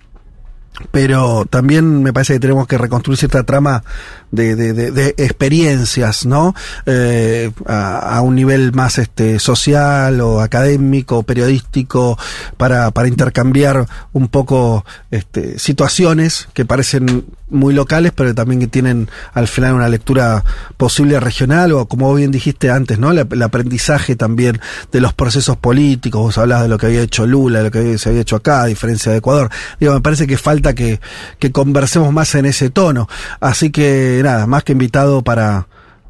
Pero 0.92 1.46
también 1.50 2.02
me 2.04 2.14
parece 2.14 2.34
que 2.34 2.40
tenemos 2.40 2.68
que 2.68 2.78
reconstruir 2.78 3.18
cierta 3.18 3.44
trama 3.44 3.84
de, 4.32 4.56
de- 4.56 5.14
experiencias, 5.18 6.26
¿no? 6.26 6.56
Eh, 6.86 7.52
a, 7.68 8.18
a 8.18 8.22
un 8.22 8.36
nivel 8.36 8.74
más 8.74 8.98
este 8.98 9.40
social 9.40 10.20
o 10.22 10.42
académico, 10.42 11.24
periodístico, 11.24 12.18
para, 12.58 12.92
para 12.92 13.08
intercambiar 13.08 13.86
un 14.14 14.28
poco 14.30 14.84
este, 15.12 15.60
situaciones 15.60 16.48
que 16.54 16.66
parecen 16.66 17.26
muy 17.54 17.74
locales, 17.74 18.12
pero 18.16 18.34
también 18.36 18.60
que 18.60 18.68
tienen 18.68 19.10
al 19.34 19.48
final 19.48 19.74
una 19.74 19.88
lectura 19.88 20.44
posible 20.78 21.20
regional 21.20 21.72
o 21.72 21.86
como 21.86 22.14
bien 22.14 22.32
dijiste 22.32 22.70
antes, 22.70 23.00
¿no? 23.00 23.12
El 23.12 23.42
aprendizaje 23.42 24.16
también 24.16 24.60
de 24.92 25.02
los 25.02 25.14
procesos 25.14 25.58
políticos, 25.58 26.22
vos 26.22 26.38
hablabas 26.38 26.64
de 26.64 26.70
lo 26.70 26.78
que 26.78 26.88
había 26.88 27.02
hecho 27.02 27.26
Lula, 27.26 27.60
de 27.60 27.66
lo 27.66 27.72
que 27.72 27.98
se 27.98 28.10
había 28.10 28.22
hecho 28.22 28.36
acá, 28.36 28.64
a 28.64 28.66
diferencia 28.66 29.12
de 29.12 29.20
Ecuador. 29.20 29.50
Digo, 29.80 29.94
me 29.94 30.02
parece 30.02 30.28
que 30.28 30.38
falta 30.38 30.74
que, 30.74 31.00
que 31.40 31.52
conversemos 31.52 32.12
más 32.12 32.36
en 32.36 32.46
ese 32.46 32.70
tono. 32.70 33.08
Así 33.40 33.72
que 33.72 34.22
nada, 34.24 34.48
más 34.48 34.64
que 34.64 34.74
invitado 34.74 35.24
para, 35.24 35.68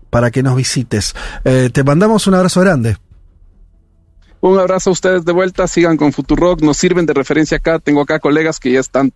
para 0.09 0.31
que 0.31 0.43
nos 0.43 0.55
visites. 0.55 1.13
Eh, 1.43 1.69
te 1.71 1.83
mandamos 1.83 2.27
un 2.27 2.35
abrazo 2.35 2.61
grande. 2.61 2.97
Un 4.41 4.59
abrazo 4.59 4.89
a 4.89 4.93
ustedes 4.93 5.23
de 5.23 5.31
vuelta, 5.31 5.67
sigan 5.67 5.95
con 5.95 6.11
Futurock, 6.11 6.61
nos 6.61 6.75
sirven 6.75 7.05
de 7.05 7.13
referencia 7.13 7.57
acá. 7.57 7.79
Tengo 7.79 8.01
acá 8.01 8.19
colegas 8.19 8.59
que 8.59 8.73
ya 8.73 8.81
están 8.81 9.13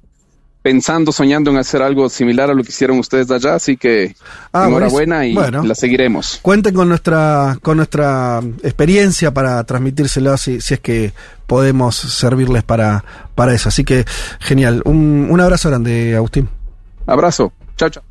pensando, 0.61 1.11
soñando 1.11 1.49
en 1.51 1.57
hacer 1.57 1.81
algo 1.81 2.09
similar 2.09 2.49
a 2.49 2.53
lo 2.53 2.63
que 2.63 2.69
hicieron 2.69 2.99
ustedes 2.99 3.27
de 3.27 3.35
allá, 3.35 3.55
así 3.55 3.77
que 3.77 4.15
Ah, 4.51 4.67
enhorabuena 4.67 5.25
y. 5.25 5.33
Bueno. 5.33 5.63
la 5.63 5.75
seguiremos. 5.75 6.39
Cuenten 6.41 6.73
con 6.73 6.89
nuestra, 6.89 7.57
con 7.61 7.77
nuestra 7.77 8.41
experiencia 8.63 9.33
para 9.33 9.63
transmitírselo 9.63 10.35
si, 10.37 10.59
si 10.61 10.73
es 10.73 10.79
que 10.79 11.13
podemos 11.45 11.95
servirles 11.95 12.63
para, 12.63 13.03
para 13.35 13.53
eso. 13.53 13.69
Así 13.69 13.83
que 13.83 14.05
genial. 14.39 14.81
Un, 14.85 15.27
un 15.29 15.39
abrazo 15.39 15.69
grande, 15.69 16.15
Agustín. 16.15 16.49
Abrazo. 17.05 17.53
Chao, 17.77 17.89
chao. 17.89 18.03